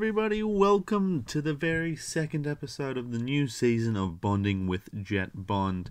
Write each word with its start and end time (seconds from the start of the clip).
everybody. 0.00 0.42
Welcome 0.42 1.24
to 1.24 1.42
the 1.42 1.52
very 1.52 1.94
second 1.94 2.46
episode 2.46 2.96
of 2.96 3.12
the 3.12 3.18
new 3.18 3.46
season 3.46 3.98
of 3.98 4.18
Bonding 4.18 4.66
with 4.66 4.88
Jet 5.04 5.46
Bond. 5.46 5.90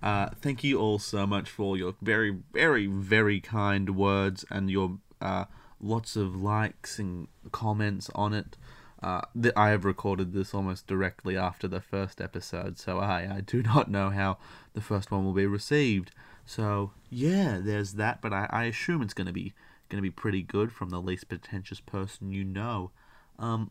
Uh, 0.00 0.28
thank 0.40 0.62
you 0.62 0.78
all 0.78 1.00
so 1.00 1.26
much 1.26 1.50
for 1.50 1.76
your 1.76 1.96
very, 2.00 2.38
very, 2.52 2.86
very 2.86 3.40
kind 3.40 3.96
words 3.96 4.44
and 4.48 4.70
your 4.70 4.98
uh, 5.20 5.46
lots 5.80 6.14
of 6.14 6.36
likes 6.36 7.00
and 7.00 7.26
comments 7.50 8.08
on 8.14 8.32
it. 8.32 8.56
Uh, 9.02 9.22
th- 9.34 9.54
I 9.56 9.70
have 9.70 9.84
recorded 9.84 10.32
this 10.32 10.54
almost 10.54 10.86
directly 10.86 11.36
after 11.36 11.66
the 11.66 11.80
first 11.80 12.20
episode, 12.20 12.78
so 12.78 13.00
I, 13.00 13.38
I 13.38 13.40
do 13.40 13.60
not 13.74 13.90
know 13.90 14.10
how 14.10 14.38
the 14.74 14.80
first 14.80 15.10
one 15.10 15.24
will 15.24 15.32
be 15.32 15.46
received. 15.46 16.12
So 16.46 16.92
yeah, 17.10 17.58
there's 17.60 17.94
that, 17.94 18.20
but 18.22 18.32
I, 18.32 18.46
I 18.50 18.64
assume 18.66 19.02
it's 19.02 19.14
gonna 19.14 19.32
be 19.32 19.52
gonna 19.88 20.00
be 20.00 20.10
pretty 20.12 20.42
good 20.42 20.70
from 20.70 20.90
the 20.90 21.02
least 21.02 21.28
pretentious 21.28 21.80
person 21.80 22.30
you 22.30 22.44
know. 22.44 22.92
Um, 23.38 23.70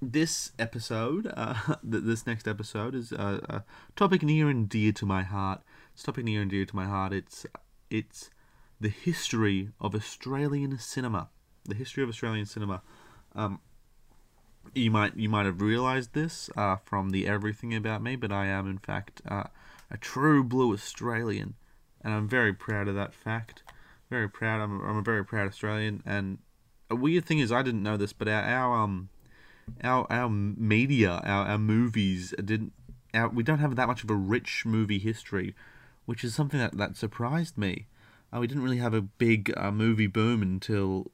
this 0.00 0.52
episode, 0.58 1.32
uh, 1.36 1.54
th- 1.90 2.04
this 2.04 2.26
next 2.26 2.46
episode 2.46 2.94
is 2.94 3.12
uh, 3.12 3.40
a 3.48 3.64
topic 3.96 4.22
near 4.22 4.48
and 4.48 4.68
dear 4.68 4.92
to 4.92 5.06
my 5.06 5.22
heart. 5.22 5.62
It's 5.92 6.02
a 6.02 6.06
topic 6.06 6.24
near 6.24 6.42
and 6.42 6.50
dear 6.50 6.64
to 6.64 6.76
my 6.76 6.86
heart. 6.86 7.12
It's 7.12 7.46
it's 7.90 8.30
the 8.80 8.88
history 8.88 9.70
of 9.80 9.94
Australian 9.94 10.78
cinema. 10.78 11.28
The 11.64 11.74
history 11.74 12.02
of 12.02 12.08
Australian 12.08 12.46
cinema. 12.46 12.82
Um, 13.34 13.60
you 14.74 14.90
might 14.90 15.16
you 15.16 15.28
might 15.28 15.46
have 15.46 15.60
realized 15.60 16.14
this 16.14 16.48
uh, 16.56 16.76
from 16.76 17.10
the 17.10 17.26
everything 17.26 17.74
about 17.74 18.02
me, 18.02 18.16
but 18.16 18.30
I 18.30 18.46
am 18.46 18.68
in 18.68 18.78
fact 18.78 19.20
uh, 19.28 19.44
a 19.90 19.96
true 19.96 20.44
blue 20.44 20.72
Australian, 20.72 21.54
and 22.02 22.14
I'm 22.14 22.28
very 22.28 22.52
proud 22.52 22.86
of 22.88 22.94
that 22.94 23.14
fact. 23.14 23.64
Very 24.10 24.28
proud. 24.28 24.60
I'm, 24.60 24.80
I'm 24.80 24.96
a 24.96 25.02
very 25.02 25.24
proud 25.24 25.48
Australian, 25.48 26.02
and 26.06 26.38
a 26.90 26.96
weird 26.96 27.24
thing 27.24 27.38
is 27.38 27.52
I 27.52 27.62
didn't 27.62 27.82
know 27.82 27.96
this, 27.96 28.12
but 28.12 28.28
our, 28.28 28.42
our 28.42 28.76
um 28.76 29.08
our 29.82 30.06
our 30.10 30.28
media, 30.28 31.20
our, 31.24 31.46
our 31.46 31.58
movies 31.58 32.34
didn't. 32.42 32.72
Our, 33.14 33.28
we 33.28 33.42
don't 33.42 33.58
have 33.58 33.76
that 33.76 33.88
much 33.88 34.04
of 34.04 34.10
a 34.10 34.14
rich 34.14 34.64
movie 34.66 34.98
history, 34.98 35.54
which 36.04 36.24
is 36.24 36.34
something 36.34 36.60
that, 36.60 36.76
that 36.76 36.96
surprised 36.96 37.56
me. 37.56 37.86
Uh, 38.32 38.40
we 38.40 38.46
didn't 38.46 38.62
really 38.62 38.78
have 38.78 38.92
a 38.92 39.00
big 39.00 39.52
uh, 39.56 39.70
movie 39.70 40.06
boom 40.06 40.42
until 40.42 41.10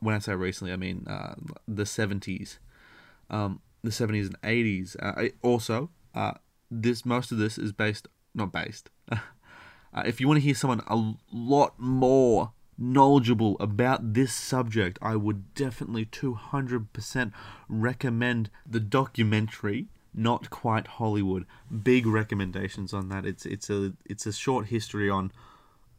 when 0.00 0.14
I 0.14 0.18
say 0.18 0.34
recently, 0.34 0.72
I 0.72 0.76
mean 0.76 1.06
uh, 1.06 1.34
the 1.66 1.86
seventies, 1.86 2.58
um, 3.30 3.60
the 3.82 3.92
seventies 3.92 4.26
and 4.26 4.38
eighties. 4.44 4.96
Uh, 5.00 5.28
also, 5.42 5.90
uh, 6.14 6.32
this 6.70 7.04
most 7.04 7.32
of 7.32 7.38
this 7.38 7.58
is 7.58 7.72
based 7.72 8.08
not 8.34 8.52
based. 8.52 8.90
Uh, 9.94 10.02
if 10.04 10.20
you 10.20 10.28
want 10.28 10.36
to 10.36 10.44
hear 10.44 10.54
someone 10.54 10.82
a 10.86 11.14
lot 11.32 11.72
more 11.78 12.52
knowledgeable 12.78 13.56
about 13.58 14.14
this 14.14 14.32
subject, 14.32 14.98
I 15.02 15.16
would 15.16 15.52
definitely 15.54 16.06
200% 16.06 17.32
recommend 17.68 18.50
the 18.64 18.80
documentary 18.80 19.88
Not 20.14 20.48
Quite 20.48 20.86
Hollywood. 20.86 21.44
Big 21.82 22.06
recommendations 22.06 22.94
on 22.94 23.08
that. 23.08 23.26
It's 23.26 23.44
it's 23.44 23.68
a 23.68 23.94
it's 24.04 24.26
a 24.26 24.32
short 24.32 24.66
history 24.66 25.10
on 25.10 25.32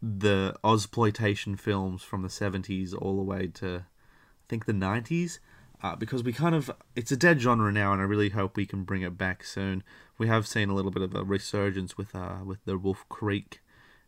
the 0.02 0.56
Ozploitation 0.64 1.60
films 1.60 2.02
from 2.02 2.22
the 2.22 2.30
70s 2.30 2.96
all 2.98 3.18
the 3.18 3.24
way 3.24 3.48
to 3.56 3.86
I 3.86 4.46
think 4.48 4.66
the 4.66 4.74
90s. 4.74 5.40
Uh, 5.82 5.96
because 5.96 6.24
we 6.24 6.34
kind 6.34 6.56
of 6.56 6.70
it's 6.96 7.12
a 7.12 7.18
dead 7.18 7.40
genre 7.40 7.72
now, 7.72 7.94
and 7.94 8.02
I 8.02 8.06
really 8.06 8.30
hope 8.30 8.58
we 8.58 8.66
can 8.66 8.84
bring 8.84 9.02
it 9.02 9.18
back 9.18 9.44
soon. 9.44 9.84
We 10.18 10.28
have 10.28 10.46
seen 10.46 10.70
a 10.70 10.74
little 10.74 10.92
bit 10.92 11.04
of 11.04 11.16
a 11.16 11.24
resurgence 11.24 11.98
with 11.98 12.16
uh 12.16 12.40
with 12.46 12.64
the 12.66 12.78
Wolf 12.78 13.06
Creek 13.10 13.62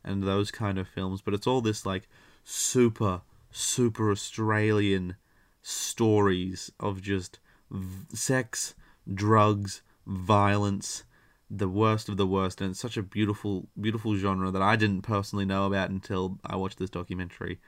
and 0.04 0.24
those 0.24 0.52
kind 0.52 0.78
of 0.80 0.88
films, 0.88 1.22
but 1.22 1.34
it's 1.34 1.48
all 1.48 1.62
this 1.62 1.86
like 1.86 2.10
super 2.44 3.22
super 3.52 4.12
Australian 4.12 5.16
stories 5.62 6.72
of 6.80 7.02
just 7.02 7.40
v- 7.70 8.16
sex, 8.16 8.74
drugs, 9.14 9.82
violence, 10.06 11.04
the 11.50 11.68
worst 11.68 12.08
of 12.08 12.18
the 12.18 12.26
worst, 12.26 12.62
and 12.62 12.72
it's 12.72 12.80
such 12.80 12.98
a 12.98 13.04
beautiful 13.04 13.68
beautiful 13.80 14.16
genre 14.16 14.52
that 14.52 14.62
I 14.62 14.76
didn't 14.76 15.02
personally 15.02 15.46
know 15.46 15.66
about 15.66 15.90
until 15.90 16.40
I 16.46 16.56
watched 16.56 16.80
this 16.80 16.90
documentary. 16.90 17.60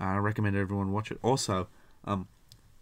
Uh, 0.00 0.04
I 0.04 0.16
recommend 0.18 0.56
everyone 0.56 0.92
watch 0.92 1.10
it. 1.10 1.18
Also, 1.22 1.68
um, 2.04 2.28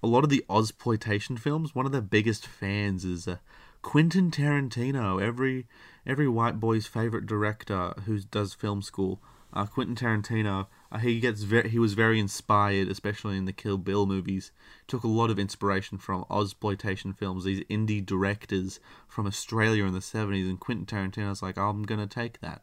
a 0.02 0.06
lot 0.06 0.24
of 0.24 0.30
the 0.30 0.44
Ozploitation 0.48 1.38
films, 1.38 1.74
one 1.74 1.86
of 1.86 1.92
their 1.92 2.00
biggest 2.00 2.46
fans 2.46 3.04
is 3.04 3.26
uh, 3.26 3.36
Quentin 3.82 4.30
Tarantino. 4.30 5.20
Every 5.22 5.66
every 6.06 6.28
white 6.28 6.60
boy's 6.60 6.86
favorite 6.86 7.26
director 7.26 7.94
who 8.04 8.20
does 8.20 8.54
film 8.54 8.82
school, 8.82 9.20
uh, 9.52 9.66
Quentin 9.66 9.96
Tarantino. 9.96 10.66
Uh, 10.92 10.98
he 10.98 11.20
gets 11.20 11.42
very 11.42 11.68
he 11.68 11.78
was 11.78 11.94
very 11.94 12.18
inspired, 12.18 12.88
especially 12.88 13.36
in 13.36 13.44
the 13.44 13.52
Kill 13.52 13.78
Bill 13.78 14.06
movies. 14.06 14.52
Took 14.86 15.04
a 15.04 15.08
lot 15.08 15.30
of 15.30 15.38
inspiration 15.38 15.98
from 15.98 16.24
Ozploitation 16.30 17.16
films. 17.16 17.44
These 17.44 17.64
indie 17.64 18.04
directors 18.04 18.80
from 19.08 19.26
Australia 19.26 19.84
in 19.84 19.92
the 19.92 20.00
seventies, 20.00 20.48
and 20.48 20.58
Quentin 20.60 20.86
Tarantino 20.86 21.30
Tarantino's 21.30 21.42
like, 21.42 21.58
I'm 21.58 21.82
gonna 21.82 22.06
take 22.06 22.40
that, 22.40 22.62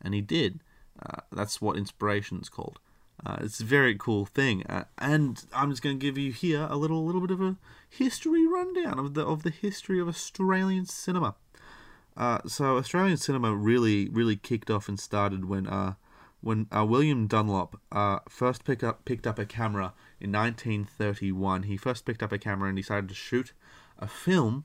and 0.00 0.14
he 0.14 0.20
did. 0.20 0.60
Uh, 1.04 1.20
that's 1.30 1.60
what 1.60 1.76
inspiration's 1.76 2.48
called. 2.48 2.78
Uh, 3.24 3.38
it's 3.40 3.60
a 3.60 3.64
very 3.64 3.96
cool 3.96 4.26
thing, 4.26 4.64
uh, 4.66 4.84
and 4.98 5.46
I'm 5.54 5.70
just 5.70 5.82
to 5.82 5.94
give 5.94 6.18
you 6.18 6.32
here 6.32 6.66
a 6.68 6.76
little 6.76 7.04
little 7.04 7.20
bit 7.20 7.30
of 7.30 7.40
a 7.40 7.56
history 7.88 8.46
rundown 8.46 8.98
of 8.98 9.14
the 9.14 9.24
of 9.24 9.42
the 9.42 9.50
history 9.50 9.98
of 10.00 10.08
Australian 10.08 10.86
cinema. 10.86 11.34
Uh, 12.16 12.38
so 12.46 12.76
Australian 12.76 13.16
cinema 13.16 13.54
really 13.54 14.08
really 14.08 14.36
kicked 14.36 14.70
off 14.70 14.88
and 14.88 15.00
started 15.00 15.46
when 15.46 15.66
uh 15.66 15.94
when 16.46 16.68
uh, 16.70 16.84
William 16.84 17.26
Dunlop 17.26 17.80
uh, 17.90 18.20
first 18.28 18.64
picked 18.64 18.84
up 18.84 19.04
picked 19.04 19.26
up 19.26 19.36
a 19.36 19.44
camera 19.44 19.92
in 20.20 20.30
1931. 20.30 21.64
He 21.64 21.76
first 21.76 22.04
picked 22.04 22.22
up 22.22 22.30
a 22.30 22.38
camera 22.38 22.68
and 22.68 22.76
decided 22.76 23.08
to 23.08 23.16
shoot 23.16 23.52
a 23.98 24.06
film 24.06 24.64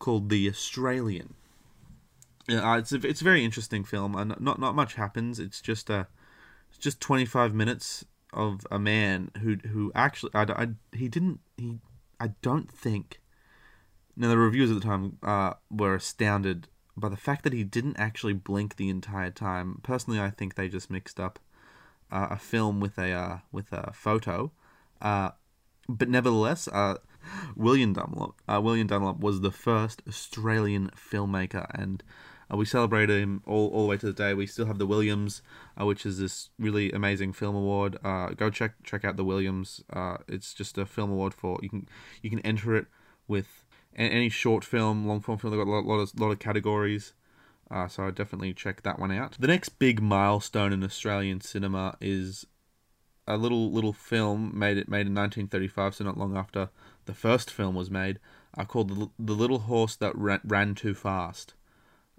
called 0.00 0.28
The 0.28 0.48
Australian. 0.48 1.34
Yeah, 2.48 2.76
it's 2.76 2.90
a, 2.90 2.96
it's 3.06 3.20
a 3.20 3.24
very 3.24 3.44
interesting 3.44 3.84
film, 3.84 4.16
and 4.16 4.34
not 4.40 4.58
not 4.58 4.74
much 4.74 4.94
happens. 4.94 5.38
It's 5.38 5.60
just 5.60 5.88
a 5.90 6.08
it's 6.70 6.78
just 6.78 7.00
25 7.00 7.54
minutes 7.54 8.04
of 8.32 8.66
a 8.68 8.80
man 8.80 9.30
who 9.42 9.58
who 9.68 9.92
actually 9.94 10.32
I, 10.34 10.42
I, 10.42 10.68
he 10.92 11.08
didn't 11.08 11.38
he 11.56 11.78
I 12.18 12.32
don't 12.42 12.68
think 12.70 13.20
now 14.16 14.28
the 14.28 14.38
reviews 14.38 14.72
at 14.72 14.74
the 14.74 14.84
time 14.84 15.18
uh, 15.22 15.54
were 15.70 15.94
astounded 15.94 16.66
by 16.96 17.08
the 17.08 17.16
fact 17.16 17.44
that 17.44 17.52
he 17.52 17.62
didn't 17.62 17.98
actually 17.98 18.32
blink 18.32 18.76
the 18.76 18.88
entire 18.88 19.30
time. 19.30 19.80
Personally, 19.82 20.20
I 20.20 20.30
think 20.30 20.54
they 20.54 20.68
just 20.68 20.90
mixed 20.90 21.20
up 21.20 21.38
uh, 22.10 22.28
a 22.30 22.38
film 22.38 22.80
with 22.80 22.98
a 22.98 23.12
uh, 23.12 23.38
with 23.52 23.72
a 23.72 23.92
photo. 23.92 24.52
Uh, 25.00 25.30
but 25.88 26.08
nevertheless, 26.08 26.68
uh, 26.68 26.96
William 27.54 27.92
Dunlop 27.92 28.40
uh, 28.48 28.60
William 28.62 28.86
Dunlop 28.86 29.20
was 29.20 29.40
the 29.40 29.50
first 29.50 30.02
Australian 30.08 30.90
filmmaker 30.96 31.66
and 31.74 32.02
uh, 32.52 32.56
we 32.56 32.64
celebrated 32.64 33.20
him 33.20 33.42
all, 33.44 33.68
all 33.68 33.82
the 33.82 33.88
way 33.88 33.96
to 33.96 34.06
the 34.06 34.12
day. 34.12 34.32
We 34.32 34.46
still 34.46 34.66
have 34.66 34.78
the 34.78 34.86
Williams, 34.86 35.42
which 35.76 36.06
is 36.06 36.20
this 36.20 36.50
really 36.60 36.92
amazing 36.92 37.32
film 37.32 37.56
award. 37.56 37.98
Go 38.02 38.50
check 38.50 38.74
check 38.84 39.04
out 39.04 39.16
the 39.16 39.24
Williams. 39.24 39.82
It's 40.28 40.54
just 40.54 40.78
a 40.78 40.86
film 40.86 41.10
award 41.10 41.34
for 41.34 41.58
you 41.60 41.68
can 41.68 41.88
you 42.22 42.30
can 42.30 42.40
enter 42.40 42.76
it 42.76 42.86
with 43.28 43.65
any 43.96 44.28
short 44.28 44.64
film, 44.64 45.06
long 45.06 45.20
form 45.20 45.38
film. 45.38 45.50
They've 45.50 45.64
got 45.64 45.70
a 45.70 45.74
lot, 45.74 45.84
lot 45.84 46.00
of 46.00 46.20
lot 46.20 46.30
of 46.30 46.38
categories. 46.38 47.12
Uh, 47.70 47.88
so 47.88 48.06
I 48.06 48.10
definitely 48.10 48.54
check 48.54 48.82
that 48.82 48.98
one 48.98 49.10
out. 49.10 49.36
The 49.40 49.48
next 49.48 49.70
big 49.80 50.00
milestone 50.00 50.72
in 50.72 50.84
Australian 50.84 51.40
cinema 51.40 51.96
is 52.00 52.46
a 53.26 53.36
little 53.36 53.72
little 53.72 53.92
film 53.92 54.56
made 54.56 54.76
it 54.78 54.88
made 54.88 55.06
in 55.06 55.14
1935, 55.14 55.96
so 55.96 56.04
not 56.04 56.18
long 56.18 56.36
after 56.36 56.68
the 57.06 57.14
first 57.14 57.50
film 57.50 57.74
was 57.74 57.90
made, 57.90 58.18
uh, 58.56 58.64
called 58.64 58.88
the, 58.88 59.10
the 59.18 59.34
Little 59.34 59.60
Horse 59.60 59.96
That 59.96 60.16
Ran, 60.16 60.40
Ran 60.44 60.74
Too 60.74 60.94
Fast. 60.94 61.54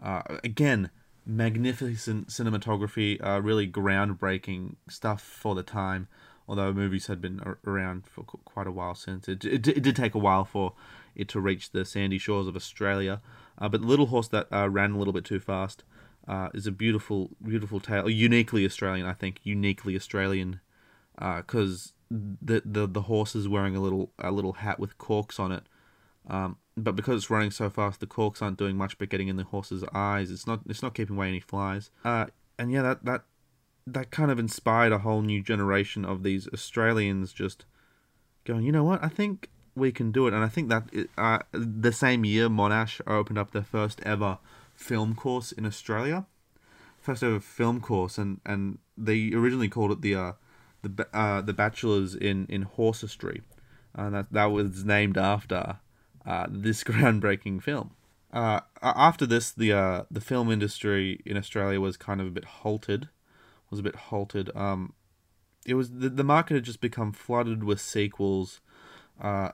Uh, 0.02 0.22
again, 0.44 0.90
magnificent 1.26 2.28
cinematography, 2.28 3.24
uh, 3.26 3.42
really 3.42 3.68
groundbreaking 3.68 4.76
stuff 4.90 5.22
for 5.22 5.56
the 5.56 5.64
time. 5.64 6.08
Although 6.48 6.74
movies 6.74 7.08
had 7.08 7.20
been 7.22 7.42
around 7.66 8.06
for 8.08 8.24
quite 8.24 8.68
a 8.68 8.72
while 8.72 8.96
since, 8.96 9.28
it, 9.28 9.44
it, 9.44 9.68
it 9.68 9.84
did 9.84 9.96
take 9.96 10.16
a 10.16 10.20
while 10.20 10.46
for 10.46 10.74
it 11.14 11.28
to 11.30 11.42
reach 11.42 11.72
the 11.72 11.84
sandy 11.84 12.18
shores 12.18 12.48
of 12.48 12.56
Australia. 12.56 13.22
Uh, 13.58 13.68
but 13.68 13.82
the 13.82 13.88
Little 13.88 14.06
Horse 14.06 14.30
That 14.30 14.48
uh, 14.52 14.70
Ran 14.70 14.92
a 14.92 14.98
Little 14.98 15.14
Bit 15.14 15.26
Too 15.26 15.40
Fast 15.40 15.84
uh, 16.28 16.50
is 16.54 16.66
a 16.66 16.72
beautiful, 16.72 17.32
beautiful 17.46 17.80
tale, 17.80 18.10
uniquely 18.10 18.66
Australian, 18.66 19.06
I 19.06 19.14
think, 19.14 19.40
uniquely 19.44 19.96
Australian, 19.96 20.62
because 21.16 21.94
the, 22.10 22.62
the 22.64 22.88
the 22.88 23.02
horse 23.04 23.36
is 23.36 23.48
wearing 23.48 23.76
a 23.76 23.82
little 23.82 24.12
a 24.20 24.32
little 24.32 24.54
hat 24.54 24.80
with 24.80 24.98
corks 24.98 25.40
on 25.40 25.52
it. 25.52 25.64
Um, 26.30 26.58
but 26.76 26.96
because 26.96 27.18
it's 27.18 27.30
running 27.30 27.52
so 27.52 27.70
fast, 27.70 28.00
the 28.00 28.08
corks 28.08 28.42
aren't 28.42 28.58
doing 28.58 28.78
much 28.78 28.98
but 28.98 29.10
getting 29.10 29.28
in 29.28 29.38
the 29.38 29.44
horse's 29.44 29.84
eyes. 29.94 30.32
It's 30.32 30.48
not 30.48 30.62
it's 30.70 30.84
not 30.84 30.94
keeping 30.94 31.16
away 31.16 31.30
any 31.30 31.40
flies. 31.40 31.90
Uh, 32.06 32.28
and 32.60 32.72
yeah, 32.72 32.82
that 32.84 33.06
that 33.06 33.24
that 33.88 34.12
kind 34.12 34.30
of 34.30 34.38
inspired 34.38 34.92
a 34.92 35.00
whole 35.00 35.22
new 35.22 35.42
generation 35.42 36.06
of 36.06 36.24
these 36.24 36.48
Australians 36.54 37.34
just 37.34 37.66
going, 38.46 38.64
you 38.64 38.72
know 38.72 38.84
what? 38.84 39.04
I 39.04 39.08
think 39.08 39.50
we 39.76 39.92
can 39.92 40.12
do 40.12 40.28
it. 40.28 40.34
And 40.34 40.44
I 40.44 40.50
think 40.50 40.70
that 40.70 40.90
uh, 41.18 41.40
the 41.52 41.92
same 41.92 42.26
year, 42.26 42.50
Monash 42.50 43.02
opened 43.08 43.40
up 43.40 43.52
their 43.52 43.64
first 43.64 44.02
ever 44.04 44.38
film 44.76 45.16
course 45.16 45.52
in 45.52 45.66
Australia, 45.66 46.26
first 47.00 47.24
ever 47.24 47.40
film 47.40 47.82
course, 47.82 48.18
and 48.18 48.42
and 48.46 48.78
they 48.98 49.32
originally 49.34 49.70
called 49.70 49.92
it 49.92 50.02
the 50.02 50.16
uh, 50.16 50.32
the 50.84 51.08
uh, 51.14 51.42
the 51.42 51.54
bachelors 51.54 52.14
in 52.14 52.46
in 52.50 52.64
horsestry 52.64 53.42
and 53.98 54.14
that 54.14 54.32
that 54.32 54.46
was 54.46 54.86
named 54.86 55.18
after 55.18 55.78
uh, 56.26 56.46
this 56.50 56.84
groundbreaking 56.86 57.62
film. 57.62 57.92
Uh, 58.32 58.60
after 58.82 59.26
this, 59.26 59.52
the 59.52 59.74
uh, 59.74 60.04
the 60.12 60.22
film 60.22 60.52
industry 60.52 61.22
in 61.26 61.36
Australia 61.36 61.82
was 61.82 61.98
kind 61.98 62.22
of 62.22 62.28
a 62.28 62.32
bit 62.32 62.46
halted. 62.46 63.10
Was 63.70 63.80
a 63.80 63.84
bit 63.84 63.96
halted. 63.96 64.56
Um, 64.56 64.94
it 65.66 65.74
was 65.74 65.92
the, 65.92 66.10
the 66.10 66.24
market 66.24 66.56
had 66.56 66.64
just 66.64 66.80
become 66.80 67.12
flooded 67.12 67.64
with 67.64 67.82
sequels. 67.82 68.62
Uh, 69.20 69.50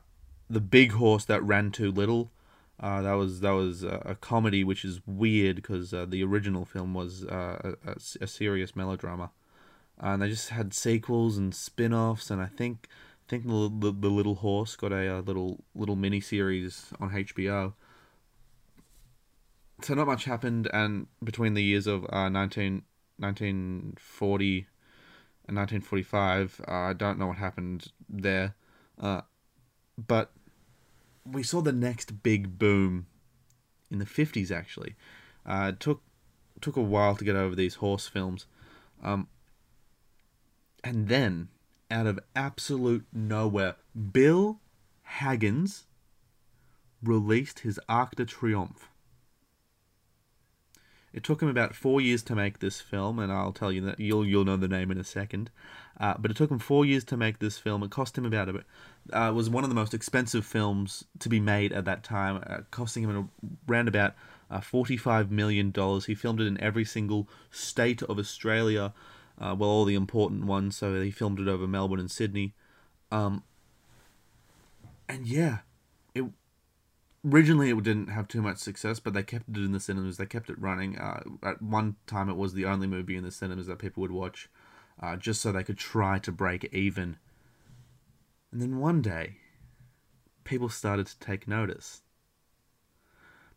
the 0.50 0.62
Big 0.62 0.92
Horse 0.92 1.26
that 1.26 1.44
ran 1.44 1.72
too 1.72 1.92
little. 1.92 2.32
Uh, 2.80 3.02
that 3.02 3.14
was 3.14 3.40
that 3.40 3.52
was 3.52 3.84
a, 3.84 4.02
a 4.06 4.16
comedy, 4.16 4.64
which 4.64 4.84
is 4.84 5.02
weird 5.06 5.58
because 5.58 5.94
uh, 5.94 6.06
the 6.08 6.24
original 6.24 6.66
film 6.66 6.94
was 6.94 7.24
uh, 7.26 7.76
a, 7.86 7.96
a, 8.22 8.28
serious 8.28 8.76
melodrama, 8.76 9.32
and 10.00 10.22
they 10.22 10.30
just 10.30 10.50
had 10.50 10.74
sequels 10.74 11.38
and 11.38 11.56
spin-offs, 11.56 12.30
and 12.30 12.42
I 12.42 12.48
think 12.48 12.88
I 13.28 13.30
think 13.30 13.48
the, 13.48 13.72
the, 13.72 13.92
the 13.92 14.10
Little 14.10 14.36
Horse 14.36 14.76
got 14.76 14.92
a, 14.92 15.20
a 15.20 15.22
little 15.22 15.64
little 15.74 15.96
mini 15.96 16.20
series 16.20 16.88
on 17.00 17.12
HBO. 17.12 17.74
So 19.82 19.94
not 19.94 20.08
much 20.08 20.26
happened, 20.26 20.70
and 20.74 21.08
between 21.24 21.54
the 21.54 21.64
years 21.64 21.88
of 21.88 22.06
uh, 22.12 22.30
19, 22.30 22.84
1940 23.24 24.68
and 25.48 25.58
1945, 25.58 26.62
uh, 26.68 26.72
I 26.72 26.94
don't 26.94 27.18
know 27.18 27.28
what 27.28 27.38
happened 27.38 27.88
there, 28.10 28.56
uh, 29.00 29.22
but 29.98 30.32
we 31.26 31.44
saw 31.44 31.62
the 31.62 31.72
next 31.72 32.24
big 32.24 32.60
boom 32.60 33.08
in 33.90 34.00
the 34.00 34.06
50s 34.06 34.52
actually. 34.52 34.96
Uh, 35.46 35.72
it 35.74 35.80
took 35.80 36.02
took 36.62 36.76
a 36.78 36.82
while 36.82 37.16
to 37.16 37.26
get 37.26 37.36
over 37.36 37.56
these 37.56 37.76
horse 37.76 38.08
films. 38.08 38.46
Um, 39.02 39.28
and 40.84 41.10
then 41.10 41.50
out 41.92 42.08
of 42.08 42.20
absolute 42.36 43.06
nowhere 43.12 43.76
bill 44.12 44.60
haggins 45.04 45.86
released 47.04 47.60
his 47.60 47.80
arc 47.90 48.16
de 48.16 48.26
triomphe 48.26 48.88
it 51.14 51.24
took 51.24 51.42
him 51.42 51.48
about 51.48 51.76
four 51.76 52.02
years 52.02 52.24
to 52.24 52.36
make 52.36 52.60
this 52.60 52.82
film, 52.82 53.20
and 53.20 53.32
I'll 53.32 53.54
tell 53.54 53.72
you 53.72 53.82
that 53.82 54.00
you'll 54.00 54.26
you'll 54.26 54.46
know 54.46 54.58
the 54.58 54.68
name 54.68 54.92
in 54.92 54.98
a 54.98 55.04
second. 55.04 55.52
Uh, 56.00 56.16
but 56.18 56.32
it 56.32 56.38
took 56.38 56.50
him 56.50 56.60
four 56.60 56.86
years 56.86 57.04
to 57.06 57.16
make 57.16 57.38
this 57.38 57.60
film. 57.60 57.84
It 57.84 57.92
cost 57.92 58.18
him 58.18 58.26
about 58.26 58.50
a 58.50 58.54
bit 58.54 58.66
uh, 59.12 59.30
it 59.30 59.34
was 59.34 59.50
one 59.50 59.64
of 59.64 59.70
the 59.70 59.76
most 59.76 59.94
expensive 59.94 60.46
films 60.46 61.04
to 61.20 61.30
be 61.30 61.40
made 61.40 61.74
at 61.74 61.86
that 61.86 62.04
time, 62.04 62.44
uh, 62.48 62.60
costing 62.72 63.04
him 63.04 63.30
around 63.68 63.88
about 63.88 64.16
uh, 64.50 64.62
forty-five 64.62 65.30
million 65.30 65.72
dollars. 65.72 66.06
He 66.06 66.16
filmed 66.16 66.40
it 66.40 66.48
in 66.48 66.60
every 66.62 66.86
single 66.86 67.28
state 67.52 68.02
of 68.04 68.18
Australia, 68.18 68.94
uh, 69.40 69.56
well, 69.58 69.70
all 69.70 69.86
the 69.86 69.96
important 69.96 70.46
ones. 70.46 70.78
So 70.78 71.02
he 71.02 71.12
filmed 71.12 71.40
it 71.40 71.48
over 71.48 71.68
Melbourne 71.68 72.00
and 72.00 72.12
Sydney, 72.12 72.54
um, 73.12 73.44
and 75.10 75.28
yeah, 75.28 75.60
originally 77.26 77.70
it 77.70 77.84
didn't 77.84 78.08
have 78.08 78.28
too 78.28 78.42
much 78.42 78.58
success, 78.58 79.00
but 79.00 79.14
they 79.14 79.24
kept 79.24 79.50
it 79.50 79.58
in 79.58 79.72
the 79.72 79.80
cinemas. 79.80 80.18
They 80.18 80.26
kept 80.26 80.50
it 80.50 80.60
running. 80.60 80.98
Uh, 80.98 81.24
at 81.44 81.62
one 81.62 81.96
time, 82.08 82.30
it 82.30 82.38
was 82.38 82.54
the 82.54 82.66
only 82.66 82.88
movie 82.88 83.16
in 83.16 83.24
the 83.24 83.32
cinemas 83.32 83.68
that 83.68 83.80
people 83.80 84.02
would 84.02 84.12
watch, 84.12 84.50
uh, 85.02 85.16
just 85.16 85.42
so 85.42 85.52
they 85.52 85.64
could 85.64 85.78
try 85.78 86.20
to 86.20 86.32
break 86.32 86.70
even. 86.74 87.18
And 88.52 88.62
then 88.62 88.80
one 88.80 89.02
day, 89.02 89.38
people 90.44 90.70
started 90.70 91.08
to 91.08 91.20
take 91.20 91.48
notice. 91.48 92.02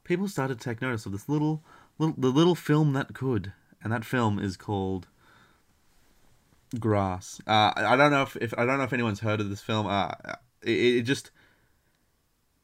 People 0.04 0.28
started 0.28 0.60
to 0.60 0.64
take 0.64 0.80
notice 0.80 1.04
of 1.04 1.12
this 1.12 1.28
little, 1.28 1.64
little, 1.98 2.14
the 2.16 2.28
little 2.28 2.54
film 2.54 2.92
that 2.92 3.12
could, 3.12 3.52
and 3.82 3.92
that 3.92 4.04
film 4.04 4.38
is 4.38 4.56
called 4.56 5.08
Grass. 6.78 7.40
Uh, 7.46 7.72
I 7.76 7.96
don't 7.96 8.12
know 8.12 8.22
if, 8.22 8.36
if 8.36 8.54
I 8.56 8.64
don't 8.64 8.78
know 8.78 8.84
if 8.84 8.92
anyone's 8.92 9.20
heard 9.20 9.40
of 9.40 9.50
this 9.50 9.60
film. 9.60 9.86
Uh, 9.86 10.12
it, 10.62 10.70
it 10.70 11.02
just 11.02 11.30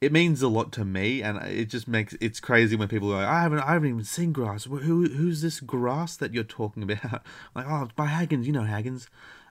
it 0.03 0.13
means 0.13 0.43
a 0.43 0.49
lot 0.49 0.73
to 0.73 0.85
me, 0.85 1.23
and 1.23 1.39
it 1.45 1.67
just 1.67 1.87
makes 1.87 2.15
it's 2.21 2.41
crazy 2.41 2.75
when 2.75 2.89
people 2.89 3.09
go, 3.09 3.17
"I 3.17 3.43
haven't, 3.43 3.61
I 3.61 3.75
haven't 3.75 3.89
even 3.89 4.05
seen 4.05 4.33
Grass. 4.33 4.65
Who, 4.65 4.79
who's 4.79 5.43
this 5.43 5.61
Grass 5.61 6.17
that 6.17 6.35
you're 6.35 6.43
talking 6.43 6.83
about?" 6.83 7.23
like, 7.55 7.67
oh, 7.69 7.89
by 7.95 8.07
Haggins. 8.07 8.47
You 8.47 8.53
know 8.53 8.65
Haggins, 8.65 9.09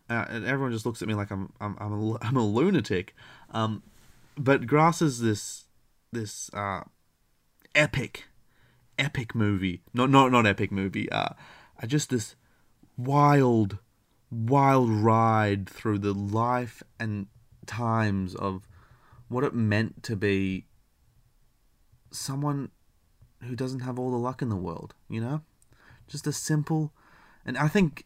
uh, 0.10 0.26
and 0.28 0.46
everyone 0.46 0.74
just 0.74 0.86
looks 0.86 1.02
at 1.02 1.08
me 1.08 1.14
like 1.14 1.32
I'm, 1.32 1.54
I'm, 1.62 1.78
I'm 1.80 1.94
a, 1.94 2.18
I'm 2.22 2.36
a 2.36 2.46
lunatic. 2.46 3.16
Um, 3.52 3.82
but 4.38 4.68
Grass 4.68 5.02
is 5.02 5.22
this, 5.22 5.68
this 6.12 6.50
uh, 6.54 6.82
epic, 7.74 8.26
epic 9.00 9.34
movie. 9.34 9.84
Not, 9.94 10.10
not, 10.10 10.34
not 10.34 10.46
epic 10.46 10.70
movie. 10.70 11.10
Uh, 11.10 11.30
just 11.88 12.10
this 12.10 12.36
wild, 12.98 13.78
wild 14.30 14.90
ride 14.90 15.70
through 15.70 16.00
the 16.00 16.14
life 16.14 16.84
and 17.00 17.28
times 17.66 18.36
of 18.36 18.68
what 19.32 19.46
it 19.46 19.56
meant 19.56 20.04
to 20.04 20.16
be 20.18 20.66
someone 22.12 22.70
who 23.44 23.56
doesn't 23.56 23.80
have 23.80 23.98
all 23.98 24.12
the 24.12 24.18
luck 24.18 24.42
in 24.42 24.50
the 24.50 24.58
world, 24.58 24.94
you 25.10 25.22
know? 25.22 25.42
Just 26.08 26.28
a 26.28 26.34
simple. 26.34 26.92
And 27.46 27.58
I 27.58 27.70
think 27.70 28.06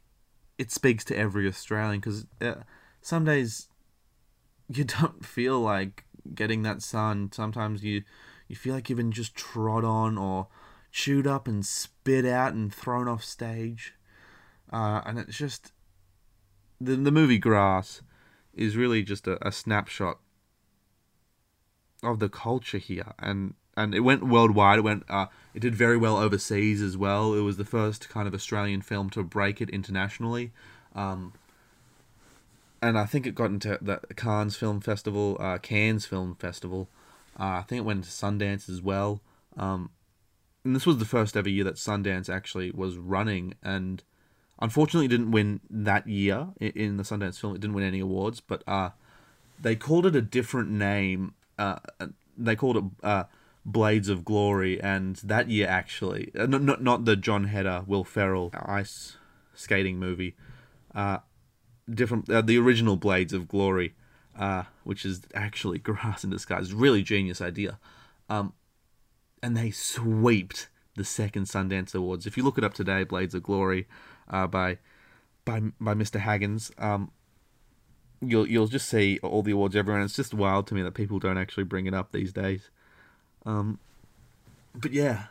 it 0.59 0.71
speaks 0.71 1.03
to 1.05 1.17
every 1.17 1.47
Australian 1.47 1.99
because 1.99 2.27
uh, 2.39 2.61
some 3.01 3.25
days 3.25 3.69
you 4.69 4.83
don't 5.01 5.25
feel 5.25 5.59
like 5.59 6.05
getting 6.35 6.61
that 6.61 6.83
sun. 6.83 7.31
Sometimes 7.33 7.83
you, 7.83 8.03
you 8.47 8.55
feel 8.55 8.75
like 8.75 8.87
you've 8.89 8.97
been 8.97 9.11
just 9.11 9.35
trod 9.35 9.83
on 9.83 10.19
or 10.19 10.47
chewed 10.91 11.25
up 11.25 11.47
and 11.47 11.65
spit 11.65 12.25
out 12.25 12.53
and 12.53 12.71
thrown 12.71 13.07
off 13.07 13.23
stage. 13.23 13.95
Uh, 14.71 15.01
and 15.05 15.17
it's 15.17 15.37
just. 15.37 15.71
The, 16.79 16.95
the 16.97 17.11
movie 17.11 17.39
Grass 17.39 18.03
is 18.53 18.75
really 18.77 19.01
just 19.01 19.27
a, 19.27 19.45
a 19.45 19.51
snapshot 19.51 20.19
of 22.03 22.19
the 22.19 22.29
culture 22.29 22.77
here, 22.77 23.13
and 23.19 23.53
and 23.77 23.93
it 23.93 24.01
went 24.01 24.23
worldwide. 24.27 24.79
It 24.79 24.83
went, 24.83 25.03
uh, 25.09 25.27
it 25.53 25.59
did 25.59 25.75
very 25.75 25.97
well 25.97 26.17
overseas 26.17 26.81
as 26.81 26.95
well. 26.95 27.33
It 27.33 27.41
was 27.41 27.57
the 27.57 27.65
first 27.65 28.07
kind 28.09 28.27
of 28.27 28.33
Australian 28.33 28.81
film 28.81 29.09
to 29.11 29.23
break 29.23 29.61
it 29.61 29.69
internationally, 29.69 30.51
um, 30.95 31.33
and 32.81 32.97
I 32.97 33.05
think 33.05 33.25
it 33.25 33.35
got 33.35 33.49
into 33.49 33.77
the 33.81 33.99
Cannes 34.15 34.55
Film 34.55 34.79
Festival, 34.79 35.37
uh, 35.39 35.57
Cannes 35.57 36.05
Film 36.05 36.35
Festival. 36.35 36.87
Uh, 37.37 37.59
I 37.59 37.63
think 37.67 37.79
it 37.79 37.85
went 37.85 38.05
to 38.05 38.09
Sundance 38.09 38.69
as 38.69 38.81
well. 38.81 39.19
Um, 39.57 39.89
and 40.63 40.75
this 40.75 40.85
was 40.85 40.97
the 40.97 41.05
first 41.05 41.35
ever 41.37 41.49
year 41.49 41.63
that 41.63 41.75
Sundance 41.75 42.29
actually 42.29 42.71
was 42.71 42.97
running, 42.97 43.53
and 43.61 44.03
unfortunately, 44.59 45.07
didn't 45.07 45.31
win 45.31 45.59
that 45.69 46.07
year 46.07 46.49
in 46.59 46.97
the 46.97 47.03
Sundance 47.03 47.39
film. 47.39 47.55
It 47.55 47.61
didn't 47.61 47.75
win 47.75 47.85
any 47.85 47.99
awards, 47.99 48.39
but 48.39 48.63
uh, 48.67 48.91
they 49.61 49.75
called 49.75 50.05
it 50.05 50.15
a 50.15 50.21
different 50.21 50.69
name 50.71 51.33
uh, 51.57 51.77
they 52.37 52.55
called 52.55 52.77
it 52.77 52.83
uh, 53.03 53.23
Blades 53.65 54.09
of 54.09 54.23
Glory, 54.23 54.81
and 54.81 55.15
that 55.17 55.49
year 55.49 55.67
actually, 55.67 56.31
uh, 56.37 56.45
not, 56.45 56.61
not 56.61 56.83
not 56.83 57.05
the 57.05 57.15
Jon 57.15 57.45
Heder, 57.45 57.83
Will 57.87 58.03
Ferrell 58.03 58.51
ice 58.53 59.17
skating 59.55 59.97
movie, 59.97 60.35
uh, 60.93 61.19
different 61.89 62.29
uh, 62.29 62.41
the 62.41 62.57
original 62.57 62.95
Blades 62.95 63.33
of 63.33 63.47
Glory, 63.47 63.95
uh, 64.37 64.63
which 64.83 65.05
is 65.05 65.21
actually 65.33 65.79
grass 65.79 66.23
in 66.23 66.29
disguise, 66.29 66.73
really 66.73 67.01
genius 67.01 67.41
idea, 67.41 67.79
um, 68.29 68.53
and 69.41 69.57
they 69.57 69.71
swept 69.71 70.69
the 70.95 71.03
second 71.03 71.45
Sundance 71.45 71.95
Awards. 71.95 72.25
If 72.25 72.37
you 72.37 72.43
look 72.43 72.57
it 72.57 72.63
up 72.63 72.73
today, 72.73 73.03
Blades 73.03 73.33
of 73.33 73.43
Glory, 73.43 73.87
uh, 74.29 74.45
by 74.45 74.77
by 75.43 75.59
by 75.79 75.95
Mr. 75.95 76.19
Haggins, 76.19 76.71
um, 76.77 77.11
you'll 78.21 78.47
you'll 78.47 78.67
just 78.67 78.89
see 78.89 79.19
all 79.21 79.41
the 79.41 79.51
awards 79.51 79.75
everywhere. 79.75 79.99
And 79.99 80.07
it's 80.07 80.15
just 80.15 80.33
wild 80.33 80.67
to 80.67 80.73
me 80.73 80.81
that 80.81 80.93
people 80.93 81.19
don't 81.19 81.37
actually 81.37 81.63
bring 81.63 81.85
it 81.85 81.93
up 81.93 82.11
these 82.11 82.33
days. 82.33 82.69
Um, 83.45 83.79
but 84.73 84.91
yeah, 84.91 85.25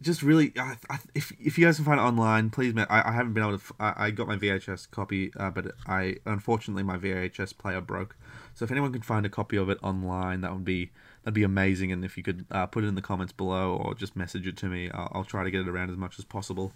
just 0.00 0.22
really, 0.22 0.52
I, 0.56 0.76
I, 0.90 0.98
if 1.14 1.32
if 1.40 1.58
you 1.58 1.64
guys 1.66 1.76
can 1.76 1.84
find 1.84 1.98
it 1.98 2.02
online, 2.02 2.50
please. 2.50 2.74
I, 2.76 2.86
I 2.90 3.12
haven't 3.12 3.32
been 3.32 3.42
able 3.42 3.58
to. 3.58 3.74
I, 3.80 4.10
got 4.10 4.28
my 4.28 4.36
VHS 4.36 4.90
copy, 4.90 5.32
uh, 5.36 5.50
but 5.50 5.72
I 5.86 6.16
unfortunately 6.26 6.82
my 6.82 6.96
VHS 6.96 7.56
player 7.56 7.80
broke. 7.80 8.16
So 8.54 8.64
if 8.64 8.70
anyone 8.70 8.92
can 8.92 9.02
find 9.02 9.24
a 9.26 9.30
copy 9.30 9.56
of 9.56 9.68
it 9.68 9.78
online, 9.82 10.42
that 10.42 10.52
would 10.52 10.64
be 10.64 10.90
that'd 11.22 11.34
be 11.34 11.42
amazing. 11.42 11.90
And 11.90 12.04
if 12.04 12.16
you 12.16 12.22
could 12.22 12.44
uh, 12.50 12.66
put 12.66 12.84
it 12.84 12.88
in 12.88 12.94
the 12.94 13.02
comments 13.02 13.32
below 13.32 13.76
or 13.76 13.94
just 13.94 14.14
message 14.14 14.46
it 14.46 14.56
to 14.58 14.66
me, 14.66 14.90
I'll, 14.90 15.10
I'll 15.12 15.24
try 15.24 15.42
to 15.42 15.50
get 15.50 15.62
it 15.62 15.68
around 15.68 15.90
as 15.90 15.96
much 15.96 16.18
as 16.18 16.24
possible. 16.24 16.72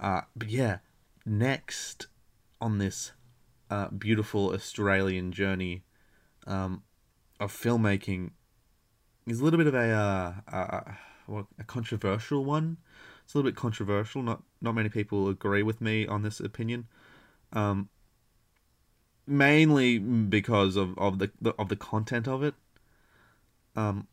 Uh, 0.00 0.22
but 0.36 0.48
yeah, 0.48 0.78
next 1.24 2.08
on 2.60 2.78
this 2.78 3.12
uh, 3.70 3.88
beautiful 3.88 4.52
Australian 4.52 5.32
journey 5.32 5.84
um, 6.46 6.82
of 7.40 7.52
filmmaking 7.52 8.30
is 9.26 9.40
a 9.40 9.44
little 9.44 9.58
bit 9.58 9.66
of 9.66 9.74
a, 9.74 9.90
uh, 9.90 10.34
a, 11.28 11.44
a 11.58 11.64
controversial 11.64 12.44
one. 12.44 12.78
It's 13.24 13.34
a 13.34 13.38
little 13.38 13.50
bit 13.50 13.56
controversial. 13.56 14.22
Not 14.22 14.42
not 14.62 14.74
many 14.74 14.88
people 14.88 15.28
agree 15.28 15.62
with 15.62 15.80
me 15.80 16.06
on 16.06 16.22
this 16.22 16.40
opinion. 16.40 16.86
Um, 17.52 17.90
mainly 19.26 19.98
because 19.98 20.76
of, 20.76 20.98
of 20.98 21.18
the, 21.18 21.30
the 21.40 21.54
of 21.58 21.68
the 21.68 21.76
content 21.76 22.26
of 22.26 22.42
it. 22.42 22.54
Um, 23.76 24.08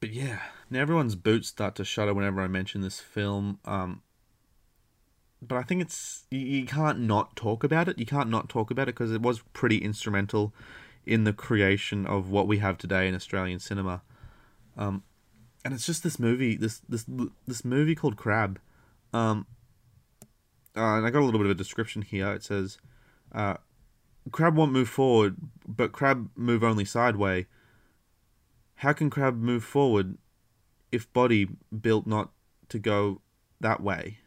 but 0.00 0.10
yeah, 0.10 0.40
now 0.70 0.80
everyone's 0.80 1.14
boots 1.14 1.48
start 1.48 1.74
to 1.76 1.84
shudder 1.84 2.14
whenever 2.14 2.40
I 2.40 2.48
mention 2.48 2.80
this 2.80 3.00
film. 3.00 3.58
Um, 3.66 4.02
but 5.46 5.56
I 5.56 5.62
think 5.62 5.82
it's 5.82 6.26
you, 6.30 6.40
you 6.40 6.66
can't 6.66 7.00
not 7.00 7.36
talk 7.36 7.64
about 7.64 7.88
it. 7.88 7.98
You 7.98 8.06
can't 8.06 8.30
not 8.30 8.48
talk 8.48 8.70
about 8.70 8.88
it 8.88 8.94
because 8.94 9.12
it 9.12 9.22
was 9.22 9.42
pretty 9.52 9.78
instrumental 9.78 10.54
in 11.06 11.24
the 11.24 11.32
creation 11.32 12.06
of 12.06 12.30
what 12.30 12.46
we 12.46 12.58
have 12.58 12.78
today 12.78 13.06
in 13.08 13.14
Australian 13.14 13.58
cinema. 13.58 14.02
Um, 14.76 15.02
and 15.64 15.74
it's 15.74 15.86
just 15.86 16.02
this 16.02 16.18
movie, 16.18 16.56
this 16.56 16.80
this 16.88 17.06
this 17.46 17.64
movie 17.64 17.94
called 17.94 18.16
Crab. 18.16 18.60
Um, 19.12 19.46
uh, 20.76 20.96
and 20.96 21.06
I 21.06 21.10
got 21.10 21.20
a 21.20 21.24
little 21.24 21.38
bit 21.38 21.46
of 21.46 21.52
a 21.52 21.54
description 21.54 22.02
here. 22.02 22.32
It 22.32 22.42
says, 22.42 22.78
uh, 23.32 23.56
"Crab 24.30 24.56
won't 24.56 24.72
move 24.72 24.88
forward, 24.88 25.36
but 25.66 25.92
crab 25.92 26.30
move 26.36 26.64
only 26.64 26.84
sideways. 26.84 27.46
How 28.76 28.92
can 28.92 29.08
crab 29.08 29.36
move 29.36 29.64
forward 29.64 30.18
if 30.90 31.10
body 31.12 31.48
built 31.80 32.06
not 32.06 32.32
to 32.68 32.78
go 32.78 33.20
that 33.60 33.80
way?" 33.80 34.18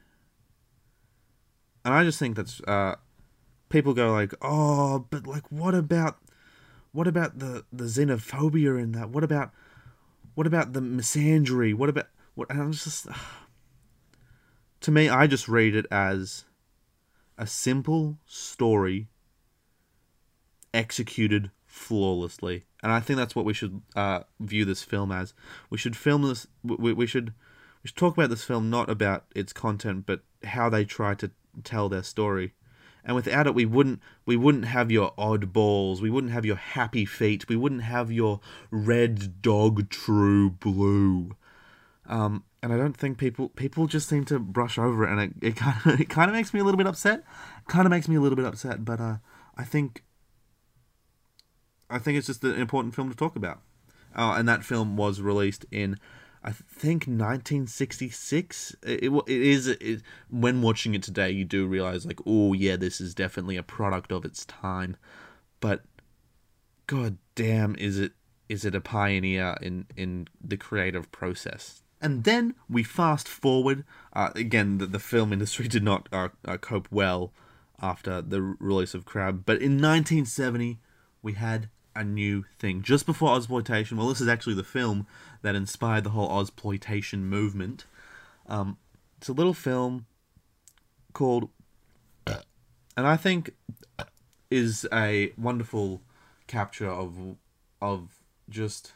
And 1.88 1.96
I 1.96 2.04
just 2.04 2.20
think 2.20 2.36
that's 2.36 2.60
uh, 2.68 2.96
people 3.70 3.94
go 3.94 4.12
like, 4.12 4.34
"Oh, 4.42 5.06
but 5.10 5.26
like, 5.26 5.50
what 5.50 5.74
about, 5.74 6.18
what 6.92 7.08
about 7.08 7.40
the 7.40 7.64
the 7.72 7.86
xenophobia 7.86 8.78
in 8.78 8.92
that? 8.92 9.10
What 9.10 9.24
about, 9.24 9.52
what 10.36 10.46
about 10.46 10.74
the 10.74 10.82
misandry? 10.82 11.74
What 11.74 11.88
about 11.88 12.08
what?" 12.36 12.50
And 12.50 12.60
I'm 12.60 12.74
just, 12.74 13.08
to 14.82 14.92
me, 14.92 15.08
I 15.08 15.28
just 15.28 15.48
read 15.48 15.78
it 15.78 15.86
as 15.90 16.44
a 17.38 17.48
simple 17.48 18.18
story 18.26 19.08
executed 20.74 21.52
flawlessly, 21.66 22.66
and 22.84 22.92
I 22.92 23.00
think 23.00 23.16
that's 23.16 23.34
what 23.34 23.46
we 23.46 23.54
should 23.54 23.82
uh, 23.96 24.24
view 24.42 24.66
this 24.66 24.84
film 24.84 25.10
as. 25.10 25.34
We 25.70 25.78
should 25.78 25.96
film 25.96 26.24
this. 26.24 26.48
We, 26.66 26.92
we 26.92 27.08
should 27.08 27.34
we 27.82 27.88
should 27.88 27.96
talk 27.96 28.18
about 28.18 28.30
this 28.30 28.44
film 28.44 28.70
not 28.70 28.90
about 28.90 29.24
its 29.34 29.54
content, 29.54 30.06
but 30.06 30.20
how 30.44 30.70
they 30.70 30.84
try 30.84 31.16
to 31.16 31.32
tell 31.66 31.90
their 31.90 32.04
story. 32.04 32.54
And 33.04 33.16
without 33.16 33.48
it 33.48 33.56
we 33.56 33.66
wouldn't 33.66 34.02
we 34.26 34.36
wouldn't 34.36 34.66
have 34.66 34.92
your 34.92 35.14
oddballs 35.18 36.02
we 36.02 36.10
wouldn't 36.10 36.34
have 36.34 36.46
your 36.46 36.58
happy 36.58 37.06
feet 37.06 37.48
we 37.48 37.56
wouldn't 37.56 37.84
have 37.84 38.12
your 38.12 38.42
red 38.70 39.42
dog 39.42 39.90
true 39.90 40.50
blue. 40.50 41.36
Um, 42.06 42.44
and 42.64 42.74
I 42.74 42.78
don't 42.78 42.98
think 42.98 43.18
people 43.18 43.50
people 43.50 43.88
just 43.88 44.10
seem 44.10 44.26
to 44.26 44.40
brush 44.40 44.78
over 44.78 45.06
it. 45.06 45.12
And 45.12 45.22
it, 45.22 45.48
it 45.50 45.56
kind 45.56 45.78
of 45.86 46.00
it 46.02 46.10
kind 46.10 46.30
of 46.30 46.36
makes 46.36 46.54
me 46.54 46.60
a 46.60 46.64
little 46.64 46.78
bit 46.78 46.88
upset. 46.88 47.24
Kind 47.68 47.86
of 47.86 47.92
makes 47.92 48.08
me 48.08 48.16
a 48.16 48.22
little 48.22 48.36
bit 48.36 48.46
upset. 48.46 48.84
But 48.84 49.00
uh, 49.00 49.18
I 49.56 49.64
think 49.64 50.04
I 51.90 52.00
think 52.00 52.18
it's 52.18 52.28
just 52.28 52.44
an 52.44 52.60
important 52.60 52.96
film 52.96 53.10
to 53.10 53.16
talk 53.16 53.36
about. 53.36 53.62
Uh, 54.16 54.36
and 54.38 54.48
that 54.48 54.64
film 54.64 54.98
was 54.98 55.22
released 55.22 55.66
in 55.72 56.00
I 56.44 56.52
think 56.52 57.04
1966. 57.04 58.76
It, 58.84 59.04
it, 59.04 59.12
it 59.28 59.42
is 59.42 59.68
it, 59.68 60.02
when 60.30 60.62
watching 60.62 60.96
it 60.96 61.04
today, 61.04 61.32
you 61.32 61.46
do 61.46 61.66
realize 61.66 62.06
like, 62.06 62.20
oh 62.26 62.54
yeah, 62.54 62.76
this 62.76 63.02
is 63.02 63.14
definitely 63.14 63.58
a 63.58 63.64
product 63.64 64.12
of 64.12 64.26
its 64.26 64.46
time. 64.46 64.98
But 65.60 65.84
god 66.86 67.18
damn, 67.36 67.76
is 67.76 68.00
it 68.00 68.14
is 68.50 68.64
it 68.66 68.76
a 68.76 68.82
pioneer 68.82 69.58
in 69.62 69.88
in 69.96 70.28
the 70.42 70.58
creative 70.58 71.12
process? 71.12 71.84
And 72.00 72.24
then 72.24 72.56
we 72.70 72.84
fast 72.84 73.28
forward. 73.28 73.84
Uh, 74.14 74.30
again, 74.36 74.78
the, 74.78 74.86
the 74.86 75.00
film 75.00 75.34
industry 75.34 75.68
did 75.68 75.84
not 75.84 76.08
uh, 76.12 76.30
uh, 76.46 76.58
cope 76.58 76.88
well 76.92 77.34
after 77.82 78.22
the 78.22 78.42
release 78.42 78.94
of 78.94 79.06
Crab, 79.06 79.44
but 79.46 79.58
in 79.58 79.74
1970 79.74 80.80
we 81.22 81.34
had 81.34 81.70
a 81.98 82.04
new 82.04 82.46
thing 82.60 82.82
just 82.82 83.06
before 83.06 83.38
Ozploitation. 83.38 83.98
Well, 83.98 84.08
this 84.08 84.22
is 84.22 84.28
actually 84.28 84.56
the 84.56 84.64
film 84.64 85.08
that 85.42 85.56
inspired 85.56 86.04
the 86.04 86.12
whole 86.12 86.30
Ozploitation 86.30 87.20
movement. 87.22 87.86
Um, 88.48 88.78
it's 89.18 89.28
a 89.28 89.34
little 89.34 89.54
film 89.54 90.06
called, 91.14 91.50
and 92.26 93.08
I 93.08 93.18
think 93.18 93.56
is 94.50 94.88
a 94.94 95.34
wonderful 95.38 96.02
capture 96.46 96.90
of 96.90 97.38
of 97.82 98.22
just 98.50 98.94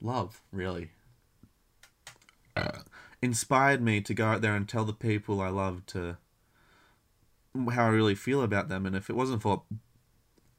love, 0.00 0.42
really. 0.52 0.90
Inspired 3.20 3.80
me 3.80 4.00
to 4.02 4.14
go 4.14 4.26
out 4.26 4.42
there 4.42 4.54
and 4.54 4.68
tell 4.68 4.84
the 4.84 4.92
people 4.92 5.40
I 5.40 5.48
love 5.48 5.86
to 5.86 6.18
how 7.72 7.86
I 7.86 7.88
really 7.88 8.14
feel 8.14 8.42
about 8.42 8.68
them, 8.68 8.84
and 8.84 8.94
if 8.94 9.08
it 9.08 9.16
wasn't 9.16 9.42
for 9.42 9.62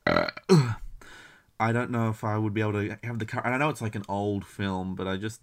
I 1.60 1.72
don't 1.72 1.90
know 1.92 2.10
if 2.10 2.24
I 2.24 2.38
would 2.38 2.54
be 2.54 2.62
able 2.62 2.74
to 2.74 2.98
have 3.04 3.20
the. 3.20 3.42
And 3.44 3.54
I 3.54 3.58
know 3.58 3.70
it's 3.70 3.82
like 3.82 3.96
an 3.96 4.06
old 4.08 4.46
film, 4.46 4.96
but 4.96 5.08
I 5.08 5.18
just 5.18 5.42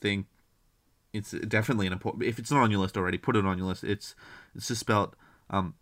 think 0.00 0.26
it's 1.12 1.32
definitely 1.32 1.86
an 1.86 1.92
important. 1.92 2.24
If 2.24 2.38
it's 2.38 2.50
not 2.50 2.62
on 2.62 2.70
your 2.70 2.80
list 2.80 2.96
already, 2.96 3.18
put 3.18 3.36
it 3.36 3.44
on 3.44 3.58
your 3.58 3.66
list. 3.66 3.84
It's 3.84 4.14
it's 4.54 4.68
just 4.68 4.80
spelled. 4.80 5.16
Um, 5.50 5.74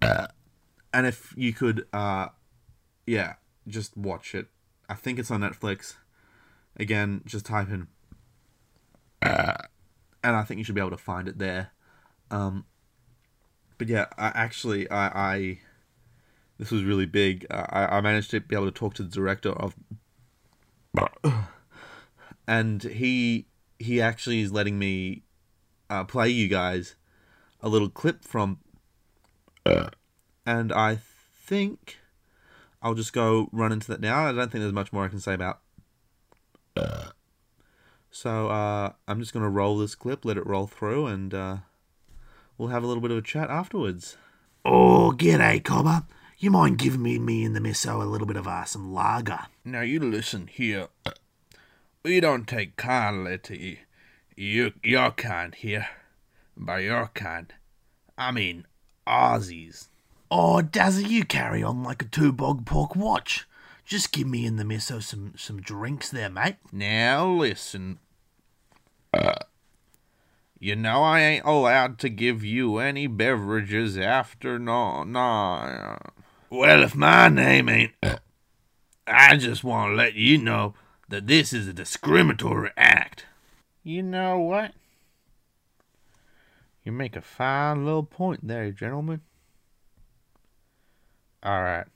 and 0.02 1.06
if 1.06 1.34
you 1.36 1.52
could, 1.52 1.86
uh, 1.92 2.28
yeah, 3.06 3.34
just 3.68 3.96
watch 3.96 4.34
it. 4.34 4.46
I 4.88 4.94
think 4.94 5.18
it's 5.18 5.30
on 5.30 5.40
Netflix. 5.40 5.96
Again, 6.76 7.22
just 7.26 7.46
type 7.46 7.68
in, 7.68 7.88
and 9.22 9.56
I 10.24 10.42
think 10.44 10.58
you 10.58 10.64
should 10.64 10.74
be 10.74 10.80
able 10.80 10.90
to 10.90 10.96
find 10.96 11.28
it 11.28 11.38
there. 11.38 11.72
Um, 12.30 12.64
but 13.76 13.88
yeah, 13.88 14.06
I 14.16 14.28
actually 14.28 14.90
I 14.90 15.32
I 15.34 15.58
this 16.60 16.70
was 16.70 16.84
really 16.84 17.06
big. 17.06 17.46
I, 17.50 17.86
I 17.96 18.00
managed 18.02 18.30
to 18.32 18.40
be 18.40 18.54
able 18.54 18.66
to 18.66 18.70
talk 18.70 18.92
to 18.94 19.02
the 19.02 19.08
director 19.08 19.50
of, 19.50 19.74
and 22.46 22.82
he 22.82 23.46
he 23.78 23.98
actually 23.98 24.42
is 24.42 24.52
letting 24.52 24.78
me 24.78 25.22
uh, 25.88 26.04
play 26.04 26.28
you 26.28 26.48
guys 26.48 26.96
a 27.62 27.68
little 27.70 27.88
clip 27.88 28.24
from, 28.26 28.58
and 30.44 30.70
I 30.70 30.98
think 31.46 31.96
I'll 32.82 32.94
just 32.94 33.14
go 33.14 33.48
run 33.52 33.72
into 33.72 33.88
that 33.88 34.02
now. 34.02 34.26
I 34.26 34.32
don't 34.32 34.52
think 34.52 34.60
there's 34.60 34.74
much 34.74 34.92
more 34.92 35.06
I 35.06 35.08
can 35.08 35.18
say 35.18 35.32
about. 35.32 35.60
So 38.10 38.48
uh, 38.48 38.92
I'm 39.08 39.20
just 39.20 39.32
gonna 39.32 39.48
roll 39.48 39.78
this 39.78 39.94
clip, 39.94 40.26
let 40.26 40.36
it 40.36 40.46
roll 40.46 40.66
through, 40.66 41.06
and 41.06 41.32
uh, 41.32 41.56
we'll 42.58 42.68
have 42.68 42.84
a 42.84 42.86
little 42.86 43.00
bit 43.00 43.12
of 43.12 43.16
a 43.16 43.22
chat 43.22 43.48
afterwards. 43.48 44.18
Oh, 44.62 45.14
g'day, 45.16 45.64
Cobber. 45.64 46.04
You 46.42 46.50
mind 46.50 46.78
giving 46.78 47.02
me, 47.02 47.18
me 47.18 47.44
and 47.44 47.54
the 47.54 47.60
misso 47.60 48.00
a 48.00 48.06
little 48.06 48.26
bit 48.26 48.38
of 48.38 48.48
uh, 48.48 48.64
some 48.64 48.94
lager? 48.94 49.40
Now 49.62 49.82
you 49.82 50.00
listen 50.00 50.46
here. 50.46 50.88
We 52.02 52.18
don't 52.18 52.48
take 52.48 52.76
kindly 52.76 53.36
to 53.36 53.76
you, 54.36 54.72
your 54.82 55.10
kind 55.10 55.54
here. 55.54 55.88
By 56.56 56.78
your 56.78 57.10
kind, 57.12 57.52
I 58.16 58.30
mean 58.30 58.64
Aussies. 59.06 59.88
Oh, 60.30 60.62
Dazzy, 60.64 61.10
you 61.10 61.24
carry 61.26 61.62
on 61.62 61.82
like 61.82 62.00
a 62.00 62.06
two 62.06 62.32
bog 62.32 62.64
pork 62.64 62.96
watch. 62.96 63.46
Just 63.84 64.10
give 64.10 64.26
me 64.26 64.46
and 64.46 64.58
the 64.58 64.64
misso 64.64 65.02
some, 65.02 65.34
some 65.36 65.60
drinks 65.60 66.08
there, 66.08 66.30
mate. 66.30 66.56
Now 66.72 67.28
listen. 67.28 67.98
Uh, 69.12 69.34
you 70.58 70.74
know 70.74 71.02
I 71.02 71.20
ain't 71.20 71.44
allowed 71.44 71.98
to 71.98 72.08
give 72.08 72.42
you 72.42 72.78
any 72.78 73.08
beverages 73.08 73.98
after 73.98 74.58
no 74.58 75.02
no. 75.02 75.98
Well, 76.50 76.82
if 76.82 76.96
my 76.96 77.28
name 77.28 77.68
ain't, 77.68 77.92
I 79.06 79.36
just 79.36 79.62
want 79.62 79.92
to 79.92 79.94
let 79.94 80.14
you 80.14 80.36
know 80.36 80.74
that 81.08 81.28
this 81.28 81.52
is 81.52 81.68
a 81.68 81.72
discriminatory 81.72 82.72
act. 82.76 83.24
You 83.84 84.02
know 84.02 84.40
what? 84.40 84.72
You 86.84 86.90
make 86.90 87.14
a 87.14 87.20
fine 87.20 87.84
little 87.84 88.02
point 88.02 88.46
there, 88.46 88.72
gentlemen. 88.72 89.20
All 91.44 91.62
right. 91.62 91.86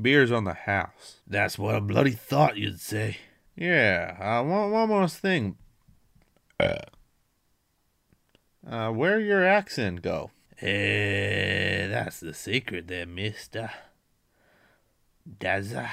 Beer's 0.00 0.32
on 0.32 0.44
the 0.44 0.54
house. 0.54 1.20
That's 1.28 1.56
what 1.56 1.76
I 1.76 1.80
bloody 1.80 2.12
thought 2.12 2.56
you'd 2.56 2.80
say. 2.80 3.18
Yeah, 3.54 4.16
uh, 4.20 4.42
one, 4.42 4.70
one 4.72 4.88
more 4.88 5.08
thing. 5.08 5.56
Uh, 6.58 6.78
uh, 8.68 8.90
where 8.90 9.20
your 9.20 9.44
accent 9.46 10.02
go? 10.02 10.30
Eh, 10.62 11.86
that's 11.86 12.20
the 12.20 12.34
secret 12.34 12.86
there, 12.86 13.06
mister. 13.06 13.70
Dazza. 15.38 15.88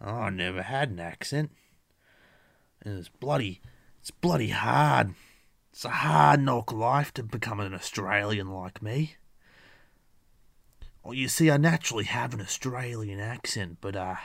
Oh, 0.00 0.10
I 0.10 0.30
never 0.30 0.62
had 0.62 0.90
an 0.90 1.00
accent. 1.00 1.50
And 2.82 2.98
it's 2.98 3.08
bloody, 3.08 3.60
it's 4.00 4.10
bloody 4.10 4.50
hard. 4.50 5.14
It's 5.70 5.84
a 5.84 5.90
hard 5.90 6.40
knock 6.40 6.72
life 6.72 7.12
to 7.14 7.22
become 7.22 7.60
an 7.60 7.74
Australian 7.74 8.50
like 8.50 8.80
me. 8.80 9.16
Well, 11.02 11.14
you 11.14 11.28
see, 11.28 11.50
I 11.50 11.58
naturally 11.58 12.04
have 12.04 12.32
an 12.32 12.40
Australian 12.40 13.20
accent, 13.20 13.78
but, 13.80 13.96
uh, 13.96 14.16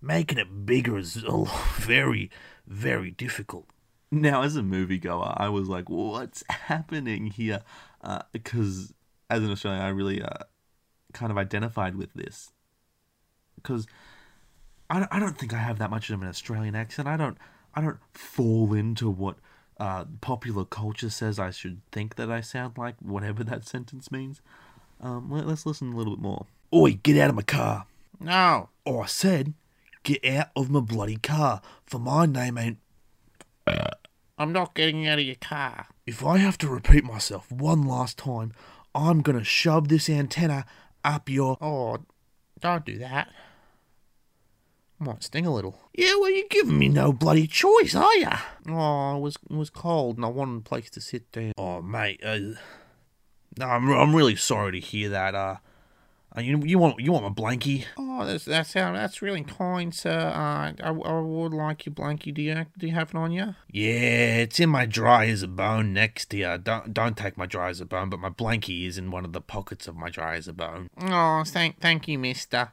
making 0.00 0.38
it 0.38 0.66
bigger 0.66 0.96
is 0.96 1.14
very, 1.78 2.30
very 2.66 3.10
difficult. 3.10 3.66
Now, 4.10 4.42
as 4.42 4.56
a 4.56 4.62
moviegoer, 4.62 5.34
I 5.36 5.48
was 5.48 5.68
like, 5.68 5.90
what's 5.90 6.44
happening 6.48 7.26
here? 7.26 7.62
Because 8.32 8.90
uh, 9.30 9.34
as 9.34 9.42
an 9.42 9.50
Australian, 9.50 9.82
I 9.82 9.88
really 9.88 10.22
uh, 10.22 10.44
kind 11.12 11.30
of 11.30 11.38
identified 11.38 11.96
with 11.96 12.12
this. 12.14 12.52
Because 13.56 13.86
I 14.88 15.00
don't, 15.00 15.12
I 15.12 15.18
don't 15.18 15.36
think 15.36 15.52
I 15.52 15.58
have 15.58 15.78
that 15.78 15.90
much 15.90 16.10
of 16.10 16.22
an 16.22 16.28
Australian 16.28 16.74
accent. 16.74 17.08
I 17.08 17.16
don't 17.16 17.38
I 17.74 17.82
don't 17.82 17.98
fall 18.14 18.72
into 18.72 19.10
what 19.10 19.36
uh, 19.78 20.06
popular 20.22 20.64
culture 20.64 21.10
says 21.10 21.38
I 21.38 21.50
should 21.50 21.82
think 21.92 22.16
that 22.16 22.30
I 22.30 22.40
sound 22.40 22.78
like, 22.78 22.96
whatever 23.00 23.44
that 23.44 23.66
sentence 23.68 24.10
means. 24.10 24.40
Um, 25.00 25.30
let, 25.30 25.46
us 25.46 25.66
listen 25.66 25.92
a 25.92 25.96
little 25.96 26.16
bit 26.16 26.22
more. 26.22 26.46
Oi, 26.72 26.98
get 27.02 27.18
out 27.18 27.30
of 27.30 27.36
my 27.36 27.42
car. 27.42 27.86
No. 28.18 28.70
Oh, 28.86 29.00
I 29.00 29.06
said, 29.06 29.52
get 30.02 30.24
out 30.24 30.48
of 30.56 30.70
my 30.70 30.80
bloody 30.80 31.16
car, 31.16 31.60
for 31.84 31.98
my 31.98 32.24
name 32.24 32.56
ain't. 32.56 32.78
I'm 34.38 34.52
not 34.52 34.74
getting 34.74 35.06
out 35.06 35.18
of 35.18 35.24
your 35.24 35.36
car. 35.36 35.86
If 36.06 36.24
I 36.24 36.38
have 36.38 36.58
to 36.58 36.68
repeat 36.68 37.04
myself 37.04 37.50
one 37.50 37.82
last 37.82 38.18
time, 38.18 38.52
I'm 38.94 39.22
gonna 39.22 39.44
shove 39.44 39.88
this 39.88 40.08
antenna 40.10 40.66
up 41.04 41.28
your. 41.28 41.56
Oh, 41.60 41.98
don't 42.60 42.84
do 42.84 42.98
that. 42.98 43.30
Might 44.98 45.22
sting 45.22 45.44
a 45.44 45.52
little. 45.52 45.78
Yeah, 45.92 46.14
well, 46.18 46.30
you're 46.30 46.48
giving 46.48 46.78
me 46.78 46.88
no 46.88 47.12
bloody 47.12 47.46
choice, 47.46 47.94
are 47.94 48.16
ya? 48.16 48.38
Oh, 48.68 49.16
it 49.16 49.20
was 49.20 49.36
it 49.50 49.56
was 49.56 49.70
cold 49.70 50.16
and 50.16 50.24
I 50.24 50.28
wanted 50.28 50.58
a 50.58 50.68
place 50.68 50.88
to 50.90 51.00
sit 51.00 51.30
down. 51.32 51.52
Oh, 51.58 51.82
mate. 51.82 52.20
Uh, 52.24 52.38
no, 53.58 53.66
I'm 53.66 53.90
I'm 53.90 54.16
really 54.16 54.36
sorry 54.36 54.72
to 54.72 54.80
hear 54.80 55.10
that. 55.10 55.34
Uh, 55.34 55.56
uh, 56.36 56.40
you 56.40 56.60
you 56.64 56.78
want 56.78 57.00
you 57.00 57.12
want 57.12 57.24
my 57.24 57.30
blankie? 57.30 57.84
Oh, 57.96 58.26
that's 58.26 58.44
that's 58.44 58.74
how 58.74 58.92
that's 58.92 59.22
really 59.22 59.42
kind, 59.42 59.94
sir. 59.94 60.10
Uh, 60.10 60.72
I, 60.82 60.88
I 60.88 60.90
would 60.90 61.54
like 61.54 61.86
your 61.86 61.94
blankie. 61.94 62.34
Do 62.34 62.42
you 62.42 62.66
do 62.76 62.86
you 62.86 62.92
have 62.94 63.10
it 63.10 63.14
on 63.14 63.32
you? 63.32 63.54
Yeah, 63.70 64.38
it's 64.38 64.60
in 64.60 64.70
my 64.70 64.86
dry 64.86 65.26
as 65.26 65.42
a 65.42 65.48
bone 65.48 65.92
next 65.92 66.30
to 66.30 66.36
you. 66.36 66.58
Don't 66.58 66.92
don't 66.92 67.16
take 67.16 67.36
my 67.36 67.46
dry 67.46 67.70
as 67.70 67.80
a 67.80 67.86
bone, 67.86 68.10
but 68.10 68.20
my 68.20 68.30
blankie 68.30 68.86
is 68.86 68.98
in 68.98 69.10
one 69.10 69.24
of 69.24 69.32
the 69.32 69.40
pockets 69.40 69.88
of 69.88 69.96
my 69.96 70.10
dry 70.10 70.36
as 70.36 70.48
a 70.48 70.52
bone. 70.52 70.88
Oh, 71.00 71.42
thank 71.46 71.80
thank 71.80 72.08
you, 72.08 72.18
Mister. 72.18 72.72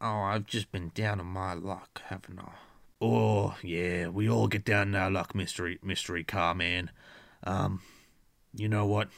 Oh, 0.00 0.22
I've 0.22 0.46
just 0.46 0.70
been 0.72 0.90
down 0.94 1.20
on 1.20 1.26
my 1.26 1.54
luck, 1.54 2.02
haven't 2.06 2.38
I? 2.38 2.52
Oh, 3.00 3.56
yeah, 3.62 4.08
we 4.08 4.28
all 4.28 4.48
get 4.48 4.64
down 4.64 4.94
on 4.94 5.00
our 5.00 5.10
luck, 5.10 5.34
mystery 5.34 5.78
mystery 5.82 6.24
car 6.24 6.54
man. 6.54 6.90
Um, 7.42 7.82
you 8.54 8.68
know 8.68 8.86
what? 8.86 9.08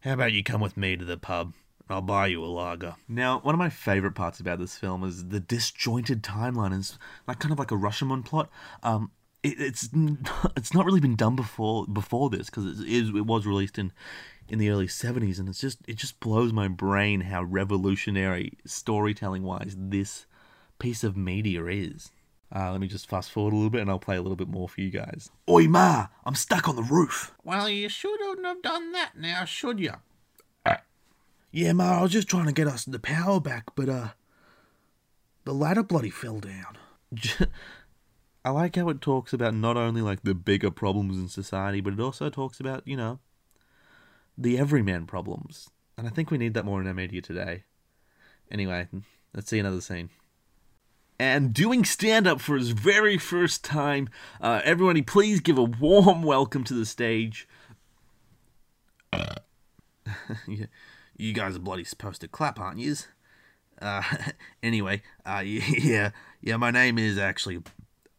How 0.00 0.12
about 0.12 0.32
you 0.32 0.42
come 0.42 0.60
with 0.60 0.76
me 0.76 0.96
to 0.96 1.04
the 1.04 1.16
pub? 1.16 1.54
I'll 1.90 2.02
buy 2.02 2.26
you 2.26 2.44
a 2.44 2.46
lager. 2.46 2.96
Now, 3.08 3.40
one 3.40 3.54
of 3.54 3.58
my 3.58 3.70
favorite 3.70 4.14
parts 4.14 4.40
about 4.40 4.58
this 4.58 4.76
film 4.76 5.04
is 5.04 5.28
the 5.28 5.40
disjointed 5.40 6.22
timeline. 6.22 6.76
It's 6.76 6.98
like 7.26 7.38
kind 7.38 7.52
of 7.52 7.58
like 7.58 7.70
a 7.70 7.76
Rashomon 7.76 8.24
plot. 8.24 8.50
Um, 8.82 9.10
it, 9.42 9.60
it's 9.60 9.88
it's 10.56 10.74
not 10.74 10.84
really 10.84 11.00
been 11.00 11.16
done 11.16 11.36
before 11.36 11.86
before 11.86 12.30
this 12.30 12.46
because 12.46 12.80
it 12.80 12.88
is 12.88 13.08
it 13.10 13.26
was 13.26 13.46
released 13.46 13.78
in 13.78 13.92
in 14.48 14.58
the 14.58 14.70
early 14.70 14.86
70s 14.86 15.38
and 15.38 15.46
it's 15.46 15.60
just 15.60 15.78
it 15.86 15.96
just 15.96 16.20
blows 16.20 16.54
my 16.54 16.68
brain 16.68 17.20
how 17.20 17.42
revolutionary 17.42 18.54
storytelling 18.64 19.42
wise 19.42 19.74
this 19.76 20.26
piece 20.78 21.04
of 21.04 21.18
media 21.18 21.66
is 21.66 22.12
uh, 22.54 22.72
let 22.72 22.80
me 22.80 22.86
just 22.86 23.08
fast 23.08 23.30
forward 23.30 23.52
a 23.52 23.56
little 23.56 23.70
bit 23.70 23.82
and 23.82 23.90
I'll 23.90 23.98
play 23.98 24.16
a 24.16 24.22
little 24.22 24.36
bit 24.36 24.48
more 24.48 24.68
for 24.68 24.80
you 24.80 24.90
guys. 24.90 25.30
Oi, 25.50 25.68
Ma, 25.68 26.06
I'm 26.24 26.34
stuck 26.34 26.68
on 26.68 26.76
the 26.76 26.82
roof. 26.82 27.34
Well, 27.44 27.68
you 27.68 27.88
shouldn't 27.90 28.44
have 28.44 28.62
done 28.62 28.92
that 28.92 29.12
now, 29.18 29.44
should 29.44 29.78
you? 29.78 29.92
Yeah, 31.50 31.72
Ma, 31.72 31.98
I 31.98 32.02
was 32.02 32.12
just 32.12 32.28
trying 32.28 32.46
to 32.46 32.52
get 32.52 32.66
us 32.66 32.84
the 32.84 32.98
power 32.98 33.40
back, 33.40 33.74
but, 33.74 33.88
uh, 33.88 34.08
the 35.44 35.54
ladder 35.54 35.82
bloody 35.82 36.10
fell 36.10 36.40
down. 36.40 36.76
I 38.44 38.50
like 38.50 38.76
how 38.76 38.88
it 38.90 39.00
talks 39.00 39.32
about 39.32 39.54
not 39.54 39.76
only 39.76 40.02
like 40.02 40.22
the 40.22 40.34
bigger 40.34 40.70
problems 40.70 41.16
in 41.18 41.28
society, 41.28 41.80
but 41.80 41.94
it 41.94 42.00
also 42.00 42.30
talks 42.30 42.60
about, 42.60 42.86
you 42.86 42.96
know, 42.96 43.18
the 44.36 44.58
everyman 44.58 45.06
problems. 45.06 45.70
And 45.96 46.06
I 46.06 46.10
think 46.10 46.30
we 46.30 46.38
need 46.38 46.54
that 46.54 46.64
more 46.64 46.80
in 46.80 46.86
our 46.86 46.94
media 46.94 47.20
today. 47.20 47.64
Anyway, 48.50 48.88
let's 49.34 49.50
see 49.50 49.58
another 49.58 49.80
scene. 49.80 50.10
And 51.18 51.52
doing 51.52 51.84
stand 51.84 52.28
up 52.28 52.40
for 52.40 52.56
his 52.56 52.70
very 52.70 53.18
first 53.18 53.64
time, 53.64 54.08
uh, 54.40 54.60
everybody, 54.64 55.02
please 55.02 55.40
give 55.40 55.58
a 55.58 55.64
warm 55.64 56.22
welcome 56.22 56.62
to 56.64 56.74
the 56.74 56.86
stage. 56.86 57.48
you 61.18 61.32
guys 61.32 61.56
are 61.56 61.60
bloody 61.60 61.84
supposed 61.84 62.20
to 62.22 62.28
clap, 62.28 62.58
aren't 62.58 62.78
you? 62.78 62.94
Uh, 63.82 64.02
anyway, 64.62 65.02
uh, 65.26 65.42
yeah, 65.44 66.10
yeah, 66.40 66.56
my 66.56 66.70
name 66.70 66.98
is 66.98 67.18
actually. 67.18 67.58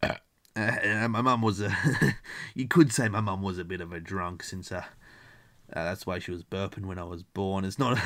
Uh, 0.03 0.15
uh, 0.55 1.07
my 1.07 1.21
mum 1.21 1.41
was 1.41 1.61
a. 1.61 1.73
you 2.53 2.67
could 2.67 2.91
say 2.91 3.07
my 3.07 3.21
mum 3.21 3.41
was 3.41 3.57
a 3.57 3.63
bit 3.63 3.81
of 3.81 3.93
a 3.93 3.99
drunk 3.99 4.43
since 4.43 4.71
uh, 4.71 4.83
uh, 5.73 5.83
that's 5.83 6.05
why 6.05 6.19
she 6.19 6.31
was 6.31 6.43
burping 6.43 6.85
when 6.85 6.99
I 6.99 7.03
was 7.05 7.23
born. 7.23 7.63
It's 7.63 7.79
not. 7.79 7.97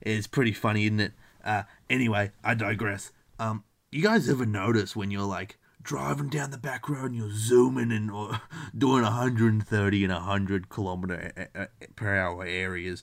it's 0.00 0.26
pretty 0.26 0.52
funny, 0.52 0.84
isn't 0.84 1.00
it? 1.00 1.12
Uh, 1.44 1.64
anyway, 1.88 2.30
I 2.44 2.54
digress. 2.54 3.12
Um, 3.38 3.64
you 3.90 4.02
guys 4.02 4.28
ever 4.28 4.46
notice 4.46 4.94
when 4.94 5.10
you're 5.10 5.22
like 5.22 5.58
driving 5.82 6.28
down 6.28 6.50
the 6.50 6.58
back 6.58 6.88
road 6.88 7.06
and 7.06 7.16
you're 7.16 7.32
zooming 7.32 7.90
and 7.90 8.10
or 8.10 8.42
doing 8.76 9.02
130 9.02 10.04
and 10.04 10.12
100 10.12 10.68
kilometer 10.68 11.48
per 11.96 12.16
hour 12.16 12.44
areas, 12.44 13.02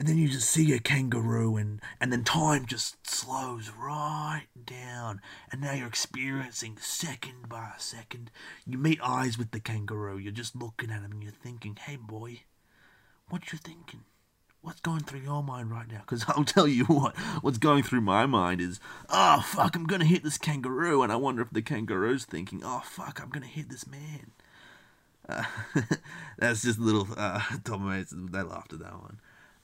and 0.00 0.08
then 0.08 0.18
you 0.18 0.28
just 0.28 0.50
see 0.50 0.72
a 0.72 0.80
kangaroo 0.80 1.56
and 1.56 1.80
and 2.00 2.12
then 2.12 2.24
time 2.24 2.66
just 2.66 3.06
slows 3.06 3.70
right 3.70 4.46
down, 4.64 5.20
and 5.52 5.60
now 5.60 5.74
you're 5.74 5.86
experiencing 5.86 6.76
second 6.80 7.48
by 7.48 7.74
second. 7.78 8.32
You 8.66 8.78
meet 8.78 8.98
eyes 9.00 9.38
with 9.38 9.52
the 9.52 9.60
kangaroo. 9.60 10.18
You're 10.18 10.32
just 10.32 10.56
looking 10.56 10.90
at 10.90 11.02
him 11.02 11.12
and 11.12 11.22
you're 11.22 11.30
thinking, 11.30 11.76
"Hey, 11.76 11.94
boy." 11.94 12.40
what 13.30 13.52
you 13.52 13.58
thinking? 13.58 14.00
What's 14.60 14.80
going 14.80 15.00
through 15.00 15.20
your 15.20 15.42
mind 15.42 15.70
right 15.70 15.90
now? 15.90 16.00
Because 16.00 16.24
I'll 16.28 16.44
tell 16.44 16.68
you 16.68 16.84
what, 16.84 17.16
what's 17.40 17.58
going 17.58 17.82
through 17.82 18.02
my 18.02 18.26
mind 18.26 18.60
is, 18.60 18.78
oh, 19.08 19.40
fuck, 19.40 19.74
I'm 19.74 19.86
to 20.00 20.06
hit 20.06 20.22
this 20.22 20.36
kangaroo. 20.36 21.02
And 21.02 21.10
I 21.10 21.16
wonder 21.16 21.40
if 21.40 21.50
the 21.50 21.62
kangaroo's 21.62 22.26
thinking, 22.26 22.60
oh, 22.62 22.82
fuck, 22.84 23.20
I'm 23.22 23.30
to 23.42 23.48
hit 23.48 23.70
this 23.70 23.86
man. 23.86 24.32
Uh, 25.26 25.44
that's 26.38 26.62
just 26.62 26.78
a 26.78 26.82
little, 26.82 27.08
uh, 27.16 27.40
Tom 27.64 27.88
mates, 27.88 28.12
they 28.14 28.42
laughed 28.42 28.74
at 28.74 28.80
that 28.80 29.00
one. 29.00 29.20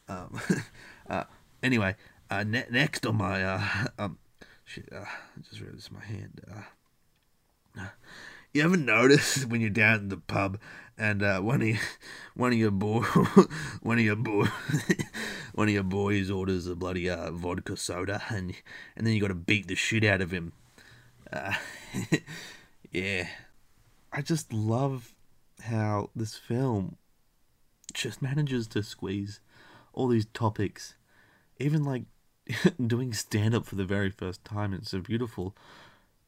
Um, 0.09 0.41
uh, 1.11 1.25
anyway, 1.63 1.97
uh, 2.31 2.45
ne- 2.45 2.67
next 2.71 3.07
on 3.07 3.17
my, 3.17 3.45
uh, 3.45 3.63
um, 3.99 4.19
shit, 4.65 4.89
uh, 4.93 5.05
I 5.05 5.41
just 5.49 5.61
read 5.61 5.75
my 5.91 6.05
hand. 6.05 6.41
Uh, 6.51 7.87
you 8.57 8.63
ever 8.63 8.77
notice 8.77 9.45
when 9.47 9.61
you're 9.61 9.71
down 9.71 10.01
in 10.01 10.09
the 10.09 10.17
pub 10.17 10.59
and 10.97 11.23
uh, 11.23 11.41
one 11.41 11.61
of 11.61 11.69
your, 11.69 11.79
one 12.35 12.53
of 12.53 12.59
your 12.59 12.71
boy 12.71 13.03
one 13.83 13.99
of 13.99 14.05
your 14.05 14.17
boy 14.17 14.47
one 15.53 15.69
of 15.69 15.75
your 15.75 15.83
boys 15.83 16.31
orders 16.31 16.67
a 16.67 16.75
bloody 16.75 17.11
uh, 17.11 17.31
vodka 17.33 17.77
soda 17.77 18.23
and 18.31 18.55
and 18.97 19.07
then 19.07 19.13
you 19.13 19.21
got 19.21 19.29
to 19.29 19.35
beat 19.35 19.69
the 19.69 19.75
shit 19.75 20.05
out 20.05 20.23
of 20.23 20.31
him. 20.31 20.53
Uh, 21.31 21.53
yeah, 22.91 23.29
I 24.11 24.23
just 24.23 24.53
love 24.55 25.15
how 25.63 26.09
this 26.17 26.35
film 26.35 26.97
just 27.93 28.23
manages 28.23 28.67
to 28.69 28.83
squeeze 28.83 29.41
all 29.97 30.07
these 30.07 30.27
topics, 30.27 30.95
even 31.59 31.83
like 31.83 32.05
doing 32.87 33.13
stand 33.13 33.55
up 33.55 33.67
for 33.67 33.75
the 33.75 33.85
very 33.85 34.11
first 34.11 34.45
time. 34.45 34.73
It's 34.73 34.93
a 34.93 35.01
beautiful 35.01 35.57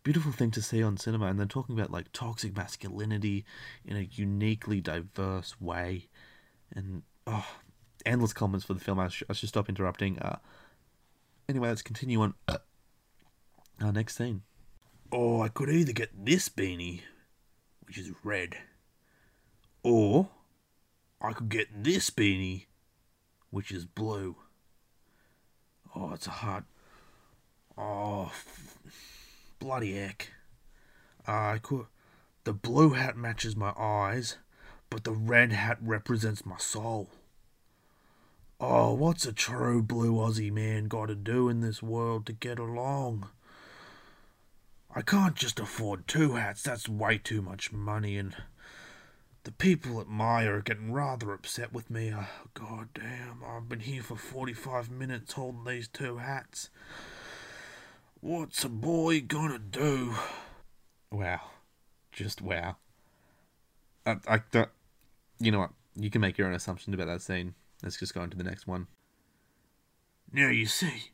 beautiful 0.04 0.33
thing 0.33 0.50
to 0.50 0.62
see 0.62 0.83
on 0.83 0.96
cinema 0.96 1.26
and 1.26 1.38
they're 1.38 1.46
talking 1.46 1.74
about 1.74 1.90
like 1.90 2.11
toxic 2.12 2.57
masculinity 2.57 3.44
in 3.85 3.94
a 3.96 4.09
uniquely 4.12 4.81
diverse 4.81 5.61
way. 5.61 6.09
And 6.74 7.02
oh 7.26 7.46
endless 8.07 8.33
comments 8.33 8.64
for 8.64 8.74
the 8.74 8.81
film. 8.81 8.98
I, 8.98 9.09
sh- 9.09 9.24
I 9.28 9.35
should 9.35 9.50
stop 9.50 9.68
interrupting. 9.68 10.18
Uh 10.18 10.38
anyway 11.48 11.68
let's 11.68 11.83
continue 11.83 12.20
on. 12.22 12.35
Our 13.81 13.92
next 13.92 14.16
scene. 14.16 14.42
Oh 15.12 15.42
i 15.42 15.48
could 15.48 15.68
either 15.70 15.92
get 15.92 16.24
this 16.24 16.48
beanie 16.48 17.02
which 17.87 17.98
is 17.98 18.11
red 18.22 18.57
or 19.83 20.28
i 21.22 21.33
could 21.33 21.48
get 21.48 21.68
this 21.83 22.11
beanie 22.11 22.66
which 23.50 23.70
is 23.70 23.84
blue 23.84 24.37
oh 25.94 26.12
it's 26.12 26.26
a 26.26 26.30
hard 26.30 26.64
oh 27.76 28.30
bloody 29.58 29.94
heck. 29.94 30.32
Uh, 31.26 31.32
I 31.32 31.58
could. 31.61 31.87
The 32.44 32.52
blue 32.52 32.90
hat 32.90 33.16
matches 33.16 33.56
my 33.56 33.72
eyes, 33.78 34.38
but 34.88 35.04
the 35.04 35.12
red 35.12 35.52
hat 35.52 35.78
represents 35.80 36.46
my 36.46 36.56
soul. 36.56 37.11
Oh, 38.61 38.94
what's 38.94 39.26
a 39.26 39.32
true 39.32 39.82
blue 39.82 40.14
Aussie 40.14 40.50
man 40.50 40.84
got 40.84 41.06
to 41.06 41.14
do 41.14 41.48
in 41.48 41.61
this 41.61 41.82
world 41.82 42.26
to 42.26 42.32
get 42.32 42.58
along? 42.58 43.28
I 44.94 45.02
can't 45.02 45.37
just 45.37 45.61
afford 45.61 46.08
two 46.08 46.34
hats, 46.34 46.62
that's 46.62 46.88
way 46.88 47.18
too 47.18 47.42
much 47.42 47.72
money, 47.72 48.16
and 48.16 48.34
the 49.48 49.52
people 49.52 49.98
at 49.98 50.06
Myer 50.06 50.56
are 50.56 50.61
getting 50.61 50.92
rather 50.92 51.32
upset 51.32 51.72
with 51.72 51.88
me. 51.88 52.12
Oh, 52.14 52.28
God 52.52 52.88
damn, 52.92 53.42
I've 53.42 53.66
been 53.66 53.80
here 53.80 54.02
for 54.02 54.14
45 54.14 54.90
minutes 54.90 55.32
holding 55.32 55.64
these 55.64 55.88
two 55.88 56.18
hats. 56.18 56.68
What's 58.20 58.62
a 58.64 58.68
boy 58.68 59.22
gonna 59.22 59.58
do? 59.58 60.12
Wow. 61.11 61.40
Just 62.12 62.42
wow. 62.42 62.76
I, 64.04 64.16
I 64.28 64.42
don't, 64.50 64.68
you 65.40 65.50
know 65.50 65.61
what? 65.61 65.70
You 65.96 66.11
can 66.11 66.20
make 66.20 66.37
your 66.37 66.46
own 66.46 66.54
assumptions 66.54 66.92
about 66.92 67.06
that 67.06 67.22
scene. 67.22 67.54
Let's 67.82 67.98
just 67.98 68.12
go 68.12 68.20
on 68.20 68.28
to 68.28 68.37
the 68.37 68.44
next 68.44 68.66
one. 68.66 68.87
Now 70.30 70.50
you 70.50 70.66
see, 70.66 71.12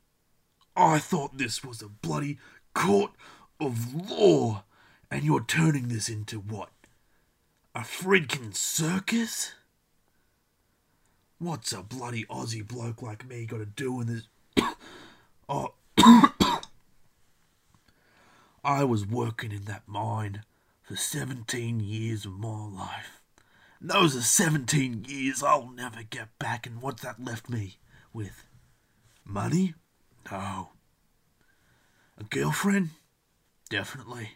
I 0.74 0.98
thought 0.98 1.38
this 1.38 1.62
was 1.62 1.82
a 1.82 1.88
bloody 1.88 2.38
court 2.74 3.12
of 3.60 3.94
law, 4.10 4.64
and 5.08 5.22
you're 5.22 5.44
turning 5.44 5.86
this 5.86 6.08
into 6.08 6.40
what? 6.40 6.70
A 7.74 7.80
freaking 7.80 8.54
circus? 8.54 9.52
What's 11.38 11.72
a 11.72 11.82
bloody 11.82 12.24
Aussie 12.26 12.66
bloke 12.66 13.02
like 13.02 13.26
me 13.28 13.46
got 13.46 13.58
to 13.58 13.66
do 13.66 14.00
in 14.00 14.06
this? 14.06 14.28
oh, 15.48 15.74
I 18.64 18.84
was 18.84 19.04
working 19.04 19.50
in 19.50 19.64
that 19.64 19.82
mine 19.88 20.44
for 20.84 20.94
17 20.94 21.80
years 21.80 22.24
of 22.24 22.38
my 22.38 22.68
life. 22.68 23.20
And 23.80 23.90
those 23.90 24.16
are 24.16 24.22
17 24.22 25.06
years 25.08 25.42
I'll 25.42 25.68
never 25.68 26.04
get 26.04 26.38
back, 26.38 26.68
and 26.68 26.80
what's 26.80 27.02
that 27.02 27.24
left 27.24 27.50
me 27.50 27.78
with? 28.12 28.46
Money? 29.24 29.74
No. 30.30 30.68
A 32.18 32.22
girlfriend? 32.24 32.90
Definitely. 33.68 34.30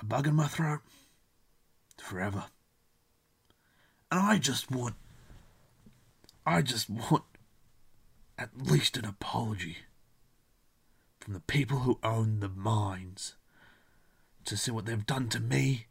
A 0.00 0.04
bug 0.04 0.26
in 0.26 0.34
my 0.34 0.48
throat? 0.48 0.80
Forever. 2.00 2.46
And 4.10 4.20
I 4.20 4.38
just 4.38 4.70
want. 4.70 4.96
I 6.46 6.62
just 6.62 6.88
want 6.88 7.24
at 8.38 8.50
least 8.56 8.96
an 8.96 9.04
apology 9.04 9.78
from 11.20 11.34
the 11.34 11.40
people 11.40 11.80
who 11.80 11.98
own 12.02 12.40
the 12.40 12.48
mines 12.48 13.36
to 14.46 14.56
see 14.56 14.70
what 14.70 14.86
they've 14.86 15.06
done 15.06 15.28
to 15.28 15.38
me 15.38 15.86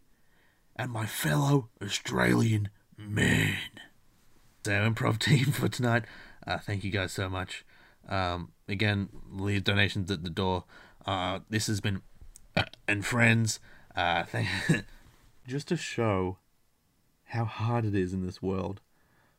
and 0.75 0.91
my 0.91 1.05
fellow 1.05 1.69
Australian 1.81 2.69
men. 2.97 3.57
So, 4.65 4.71
improv 4.71 5.19
team 5.19 5.45
for 5.45 5.69
tonight, 5.69 6.05
uh, 6.45 6.57
thank 6.57 6.83
you 6.83 6.91
guys 6.91 7.11
so 7.11 7.29
much. 7.29 7.63
Um, 8.07 8.51
again, 8.67 9.09
leave 9.31 9.63
donations 9.63 10.09
at 10.09 10.23
the 10.23 10.29
door. 10.29 10.63
Uh, 11.05 11.39
this 11.49 11.67
has 11.67 11.79
been 11.79 12.01
uh, 12.57 12.63
and 12.87 13.05
friends. 13.05 13.59
Uh, 13.95 14.23
th- 14.23 14.47
just 15.49 15.67
to 15.67 15.75
show 15.75 16.37
how 17.25 17.43
hard 17.43 17.83
it 17.83 17.95
is 17.95 18.13
in 18.13 18.25
this 18.25 18.41
world 18.41 18.81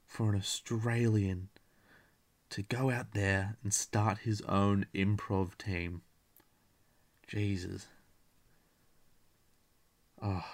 for 0.04 0.30
an 0.30 0.36
Australian 0.36 1.48
to 2.50 2.62
go 2.62 2.90
out 2.90 3.12
there 3.12 3.56
and 3.62 3.72
start 3.72 4.18
his 4.18 4.40
own 4.42 4.86
improv 4.92 5.56
team. 5.56 6.02
Jesus. 7.28 7.86
Oh, 10.20 10.44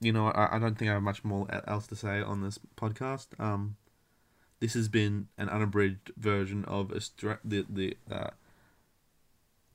you 0.00 0.12
know, 0.12 0.28
I, 0.28 0.56
I 0.56 0.58
don't 0.58 0.78
think 0.78 0.90
I 0.90 0.94
have 0.94 1.02
much 1.02 1.22
more 1.22 1.46
else 1.68 1.86
to 1.88 1.96
say 1.96 2.22
on 2.22 2.42
this 2.42 2.58
podcast. 2.76 3.38
Um, 3.38 3.76
this 4.60 4.72
has 4.72 4.88
been 4.88 5.28
an 5.36 5.50
unabridged 5.50 6.12
version 6.16 6.64
of 6.64 6.88
Austra- 6.88 7.38
the 7.44 7.66
the 7.68 7.96
uh, 8.10 8.30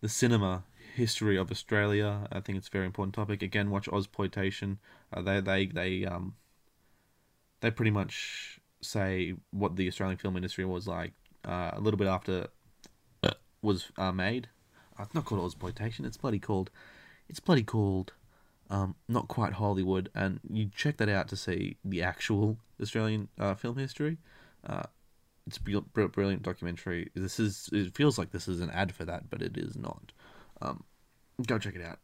the 0.02 0.10
cinema 0.10 0.64
history 0.96 1.38
of 1.38 1.52
Australia. 1.52 2.28
I 2.32 2.40
think 2.40 2.58
it's 2.58 2.68
a 2.68 2.72
very 2.72 2.86
important 2.86 3.16
topic. 3.16 3.42
Again, 3.42 3.70
watch 3.70 3.88
Ozploitation. 3.88 4.78
Uh, 5.14 5.22
they 5.22 5.42
they 5.42 5.66
they 5.68 6.06
um 6.06 6.36
they 7.62 7.72
pretty 7.72 7.92
much 7.92 8.60
say 8.82 9.36
what 9.52 9.76
the 9.76 9.88
Australian 9.88 10.18
film 10.18 10.36
industry 10.36 10.66
was 10.66 10.88
like 10.88 11.14
uh, 11.46 11.72
a 11.74 11.80
little 11.80 11.98
bit 11.98 12.08
after 12.08 12.48
was 13.62 13.92
uh, 13.98 14.12
made. 14.12 14.50
Uh, 15.00 15.04
it's 15.04 15.14
not 15.14 15.26
called 15.26 15.42
Ozploitation. 15.42 16.06
It's 16.06 16.18
bloody 16.18 16.40
called. 16.40 16.70
It's 17.30 17.40
bloody 17.40 17.64
called. 17.64 18.14
Um, 18.70 18.96
not 19.10 19.28
quite 19.28 19.54
Hollywood, 19.54 20.10
and 20.16 20.40
you 20.50 20.70
check 20.74 20.96
that 20.98 21.10
out 21.10 21.28
to 21.28 21.36
see 21.36 21.76
the 21.84 22.02
actual 22.02 22.58
Australian 22.82 23.28
uh, 23.38 23.54
film 23.54 23.78
history. 23.78 24.18
Uh, 24.66 24.84
it's 25.46 25.58
a 25.58 25.82
brilliant 25.82 26.44
documentary. 26.44 27.10
This 27.14 27.38
is 27.38 27.70
it 27.74 27.94
feels 27.94 28.18
like 28.18 28.32
this 28.32 28.48
is 28.48 28.62
an 28.62 28.70
ad 28.70 28.94
for 28.94 29.04
that, 29.04 29.30
but 29.30 29.42
it 29.42 29.58
is 29.58 29.76
not. 29.76 30.14
Um, 30.62 30.84
go 31.48 31.58
check 31.58 31.76
it 31.76 31.84
out. 31.84 32.00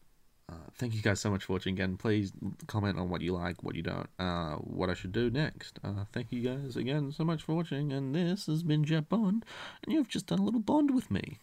Uh, 0.49 0.55
thank 0.77 0.93
you 0.93 1.01
guys 1.01 1.19
so 1.19 1.29
much 1.29 1.43
for 1.43 1.53
watching 1.53 1.73
again. 1.73 1.97
Please 1.97 2.31
comment 2.67 2.97
on 2.97 3.09
what 3.09 3.21
you 3.21 3.33
like, 3.33 3.61
what 3.63 3.75
you 3.75 3.81
don't, 3.81 4.09
uh, 4.17 4.55
what 4.55 4.89
I 4.89 4.93
should 4.93 5.11
do 5.11 5.29
next. 5.29 5.77
Uh, 5.83 6.05
thank 6.13 6.31
you 6.31 6.41
guys 6.41 6.77
again 6.77 7.11
so 7.11 7.25
much 7.25 7.43
for 7.43 7.53
watching, 7.53 7.91
and 7.91 8.15
this 8.15 8.45
has 8.45 8.63
been 8.63 8.85
Jet 8.85 9.09
Bond, 9.09 9.45
and 9.83 9.93
you've 9.93 10.07
just 10.07 10.27
done 10.27 10.39
a 10.39 10.43
little 10.43 10.61
bond 10.61 10.95
with 10.95 11.11
me. 11.11 11.39